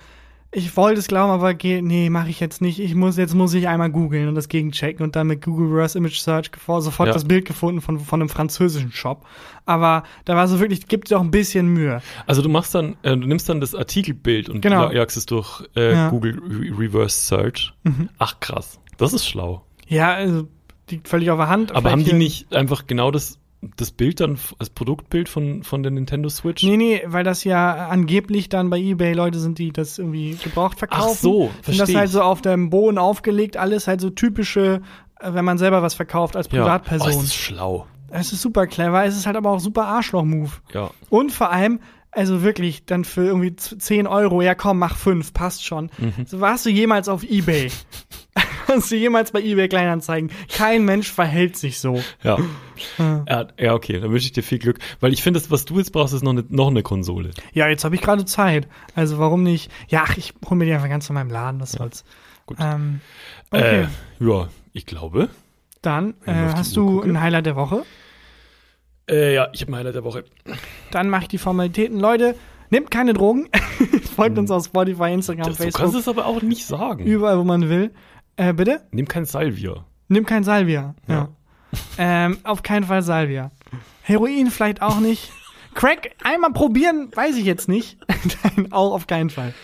[0.51, 2.81] ich wollte es glauben, aber geh, nee, mache ich jetzt nicht.
[2.81, 5.97] Ich muss, jetzt muss ich einmal googeln und das gegenchecken und dann mit Google Reverse
[5.97, 7.13] Image Search sofort Ja.
[7.13, 9.25] das Bild gefunden von, von einem französischen Shop.
[9.67, 12.03] Aber da war so wirklich, gibt doch ein bisschen Mühe.
[12.27, 14.87] Also du machst dann, äh, du nimmst dann das Artikelbild und Genau.
[14.89, 16.09] ja- jagst es durch äh, Ja.
[16.11, 17.73] Google Re Reverse Search.
[18.19, 19.65] Ach krass, das ist schlau.
[19.87, 20.49] Ja, also
[20.91, 21.71] liegt völlig auf der Hand.
[21.71, 23.39] Aber haben die nicht einfach genau das,
[23.77, 26.63] das Bild dann als Produktbild von, von der Nintendo Switch?
[26.63, 30.79] Nee, nee, weil das ja angeblich dann bei Ebay Leute sind, die das irgendwie gebraucht
[30.79, 31.11] verkaufen.
[31.13, 34.81] Ach so, Und das verstehe halt so auf dem Boden aufgelegt, alles halt so typische,
[35.21, 36.53] äh, wenn man selber was verkauft als ja.
[36.53, 37.23] Oh, Privatperson.
[37.25, 37.87] ist schlau.
[38.09, 40.51] es ist super clever, es ist halt aber auch super Arschloch-Move.
[40.73, 40.91] Ja.
[41.11, 41.81] Und vor allem,
[42.13, 45.91] also wirklich, dann für irgendwie z- 10 Euro, ja komm, mach 5, passt schon.
[45.99, 46.25] Mhm.
[46.27, 47.71] So, warst du jemals auf Ebay?
[48.71, 50.31] warst du jemals bei Ebay Kleinanzeigen?
[50.49, 52.03] Kein Mensch verhält sich so.
[52.23, 52.39] Ja.
[52.99, 53.47] ja.
[53.59, 54.79] Ja, okay, dann wünsche ich dir viel Glück.
[55.01, 57.31] Weil ich finde, was du jetzt brauchst, ist noch eine, noch eine Konsole.
[57.53, 58.67] Ja, jetzt habe ich gerade Zeit.
[58.95, 59.71] Also warum nicht?
[59.89, 62.05] Ja, ach, ich hol mir die einfach ganz von meinem Laden, was soll's.
[62.47, 62.57] gut.
[62.61, 63.01] Ähm,
[63.51, 63.83] okay,
[64.21, 65.29] Äh, ja, ich glaube.
[65.83, 67.09] dann äh, hast Uhr du gucke.
[67.11, 67.83] ein Highlight der Woche.
[69.09, 70.25] Äh, ja, ich habe ein Highlight der Woche.
[70.91, 71.99] Dann mache ich die Formalitäten.
[71.99, 72.37] Leute,
[72.71, 73.49] nehmt keine Drogen.
[74.17, 77.05] Folgt uns auf Spotify, Instagram, Das, du kannst Facebook, es aber auch nicht sagen.
[77.05, 77.91] überall, wo man will.
[78.37, 78.87] Äh, bitte?
[78.91, 79.85] Nimm kein Salvia.
[80.09, 80.95] Nimm kein Salvia.
[81.07, 81.15] Ja.
[81.15, 81.29] Ja.
[81.99, 83.51] ähm, auf keinen Fall Salvia.
[84.03, 85.31] Heroin vielleicht auch nicht.
[85.75, 87.99] Crack einmal probieren, weiß ich jetzt nicht.
[88.57, 89.55] Nein, auch auf keinen Fall.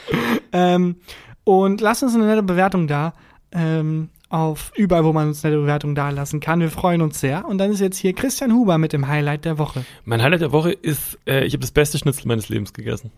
[0.52, 0.96] Ähm,
[1.44, 3.12] und lasst uns eine nette Bewertung da.
[3.50, 6.60] Ähm, auf überall, wo man uns nette Bewertung da lassen kann.
[6.60, 7.46] Wir freuen uns sehr.
[7.46, 9.84] Und dann ist jetzt hier Christian Huber mit dem Highlight der Woche.
[10.04, 13.12] Mein Highlight der Woche ist, äh, ich habe das beste Schnitzel meines Lebens gegessen.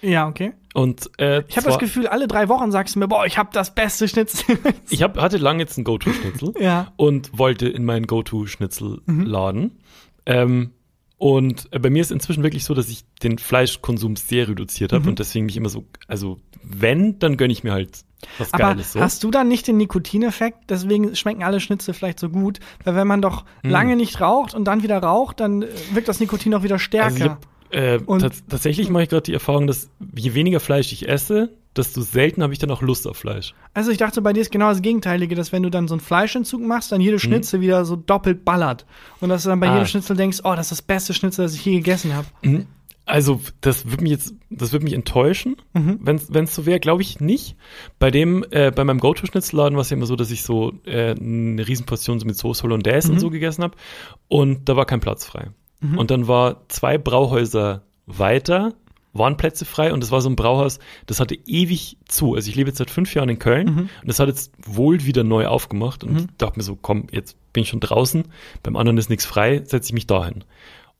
[0.00, 0.52] Ja, okay.
[0.72, 3.50] Und äh, Ich habe das Gefühl, alle drei Wochen sagst du mir, boah, ich habe
[3.52, 4.58] das beste Schnitzel.
[4.90, 6.92] ich hab, hatte lange jetzt einen Go-To-Schnitzel ja.
[6.96, 9.72] und wollte in meinen Go-To-Schnitzel-Laden.
[10.26, 10.72] Ähm,
[11.18, 15.18] und bei mir ist inzwischen wirklich so, dass ich den Fleischkonsum sehr reduziert habe und
[15.18, 18.05] deswegen nicht immer so, also wenn, dann gönne ich mir halt
[18.38, 19.00] was Aber Geiles so.
[19.00, 20.70] hast du dann nicht den Nikotineffekt?
[20.70, 22.60] Deswegen schmecken alle Schnitzel vielleicht so gut.
[22.84, 23.70] Weil wenn man doch Hm.
[23.70, 27.06] lange nicht raucht und dann wieder raucht, dann äh, wirkt das Nikotin auch wieder stärker.
[27.06, 30.92] Also ich hab, äh, tats tatsächlich mache ich gerade die Erfahrung, dass je weniger Fleisch
[30.92, 33.52] ich esse, desto selten habe ich dann auch Lust auf Fleisch.
[33.74, 36.00] Also ich dachte, bei dir ist genau das Gegenteilige, dass wenn du dann so einen
[36.00, 38.86] Fleischentzug machst, dann jede Schnitzel wieder so doppelt ballert.
[39.20, 39.72] Und dass du dann bei Hm.
[39.72, 39.76] Ah.
[39.78, 42.26] jedem Schnitzel denkst, oh, das ist das beste Schnitzel, das ich je gegessen habe.
[43.06, 45.56] Also, das wird mich jetzt, das wird mich enttäuschen.
[45.74, 46.00] Mhm.
[46.02, 47.56] Wenn es so wäre, glaube ich nicht.
[47.98, 51.12] Bei dem, äh, bei meinem Go-To-Schnitzelladen war es ja immer so, dass ich so äh,
[51.18, 53.14] eine Riesenportion so mit Sauce Hollandaise Mhm.
[53.14, 53.76] und so gegessen habe.
[54.28, 55.50] Und da war kein Platz frei.
[55.96, 58.74] Und dann war zwei Brauhäuser weiter,
[59.12, 62.34] waren Plätze frei und das war so ein Brauhaus, das hatte ewig zu.
[62.34, 63.78] Also ich lebe jetzt seit fünf Jahren in Köln Mhm.
[63.80, 67.36] und das hat jetzt wohl wieder neu aufgemacht und ich dachte mir so, komm, jetzt
[67.52, 68.24] bin ich schon draußen,
[68.62, 70.44] beim anderen ist nichts frei, setze ich mich dahin.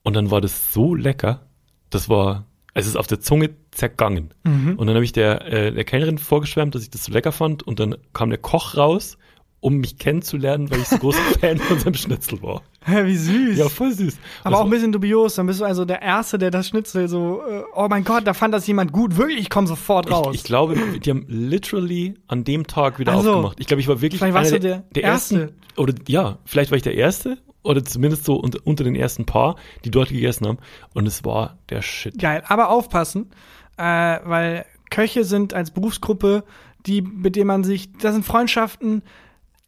[0.02, 1.45] Und dann war das so lecker,
[1.90, 4.34] das war, es ist auf der Zunge zergangen.
[4.44, 7.62] Und dann habe ich der, äh, der Kellnerin vorgeschwärmt, dass ich das so lecker fand
[7.62, 9.16] und dann kam der Koch raus,
[9.60, 12.62] um mich kennenzulernen, weil ich so großer Fan von seinem Schnitzel war.
[12.84, 13.58] Hä, wie süß.
[13.58, 14.16] Ja, voll süß.
[14.44, 15.34] Aber Das auch ein bisschen dubios.
[15.36, 18.34] Dann bist du also der Erste, der das Schnitzel so, äh, oh mein Gott, da
[18.34, 19.16] fand das jemand gut.
[19.16, 20.28] Wirklich, ich komme sofort raus.
[20.32, 23.30] Ich, ich glaube, die haben literally an dem Tag wieder Ach so.
[23.30, 23.58] aufgemacht.
[23.58, 25.54] Ich glaube, ich war wirklich Vielleicht warst einer du der ersten, Erste.
[25.76, 29.90] oder ja, vielleicht war ich der Erste oder zumindest so unter, den ersten paar, die
[29.90, 30.58] dort gegessen haben.
[30.94, 32.18] Und es war der Shit.
[32.18, 33.30] Geil, aber aufpassen,
[33.76, 36.44] äh, weil Köche sind als Berufsgruppe,
[36.86, 39.02] die, mit denen man sich, da sind Freundschaften,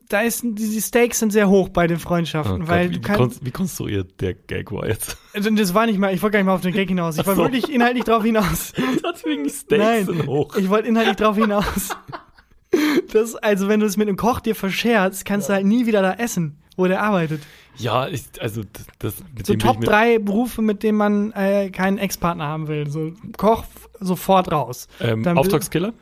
[0.09, 3.01] da ist, die, Stakes sind sehr hoch bei den Freundschaften, Oh Gott, weil wie, du
[3.01, 5.18] kannst, wie konstruiert der Gag war jetzt?
[5.34, 7.26] also das war nicht mal, ich wollte gar nicht mal auf den Gag hinaus, ich
[7.26, 7.44] wollte so.
[7.44, 8.72] wirklich inhaltlich drauf hinaus.
[9.14, 10.57] Deswegen die Steaks Nein, sind hoch.
[10.57, 11.90] ich wollte inhaltlich drauf hinaus.
[13.12, 16.03] Das, also wenn du es mit einem Koch dir verscherzt, kannst du halt nie wieder
[16.03, 17.41] da essen, wo der arbeitet.
[17.76, 21.33] Ja, ich, also das, das mit So Top ich mir, drei Berufe, mit denen man
[21.33, 22.91] äh, keinen Ex-Partner haben will.
[22.91, 23.64] So Koch
[24.01, 24.89] sofort raus.
[25.01, 25.93] ähm, Auftragskiller.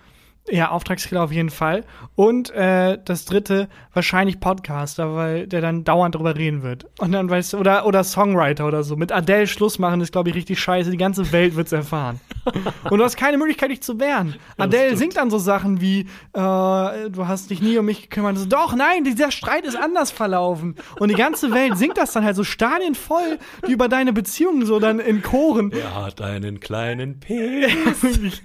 [0.49, 1.85] Ja, Auftragskiller auf jeden Fall.
[2.15, 6.87] Und äh, das dritte, wahrscheinlich Podcaster, weil der dann dauernd drüber reden wird.
[6.99, 8.97] Und dann weißt du, oder, oder Songwriter oder so.
[8.97, 10.91] Mit Adele Schluss machen ist, glaube ich, richtig scheiße.
[10.91, 12.21] Die ganze Welt wird's erfahren.
[12.91, 14.37] Und du hast keine Möglichkeit, dich zu wehren.
[14.57, 14.99] Adele stimmt.
[14.99, 18.39] singt dann so Sachen wie, äh, du hast dich nie um mich gekümmert.
[18.39, 20.77] So, Doch, nein, dieser Streit ist anders verlaufen.
[21.01, 24.65] Und die ganze Welt singt das dann halt so Stadien voll, die über deine Beziehungen
[24.65, 25.73] so dann in Choren.
[25.73, 27.67] Er hat einen kleinen Penis.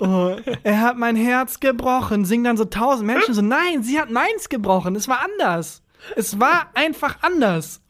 [0.00, 1.27] Oh, er hat mein Herz
[1.60, 2.24] gebrochen.
[2.24, 4.94] Singen dann so tausend Menschen so, nein, sie hat meins gebrochen.
[4.96, 5.82] Es war anders.
[6.16, 7.82] Es war einfach anders.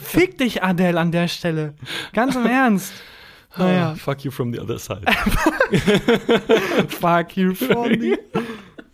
[0.00, 1.74] Fick dich, Adele, an der Stelle.
[2.12, 2.92] Ganz im Ernst.
[3.56, 5.02] Naja, Fuck you from the other side.
[6.88, 8.16] fuck you, Fondy.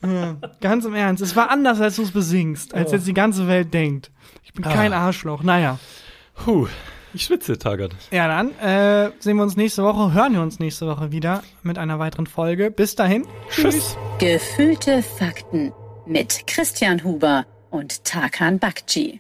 [0.03, 1.23] Ja, ganz im Ernst.
[1.23, 4.13] Es war anders, als du es besingst, als jetzt die ganze Welt denkt.
[4.45, 5.43] Ich bin kein Arschloch.
[5.43, 5.81] Naja.
[6.35, 6.69] Puh.
[7.17, 7.93] Ich schwitze, Tagat.
[8.11, 11.79] Ja, dann äh, sehen wir uns nächste Woche, hören wir uns nächste Woche wieder mit
[11.79, 12.71] einer weiteren Folge.
[12.71, 13.27] Bis dahin.
[13.49, 13.97] Tschüss.
[14.19, 15.73] Gefühlte Fakten
[16.05, 19.15] mit Christian Huber und Tarkan Bakci.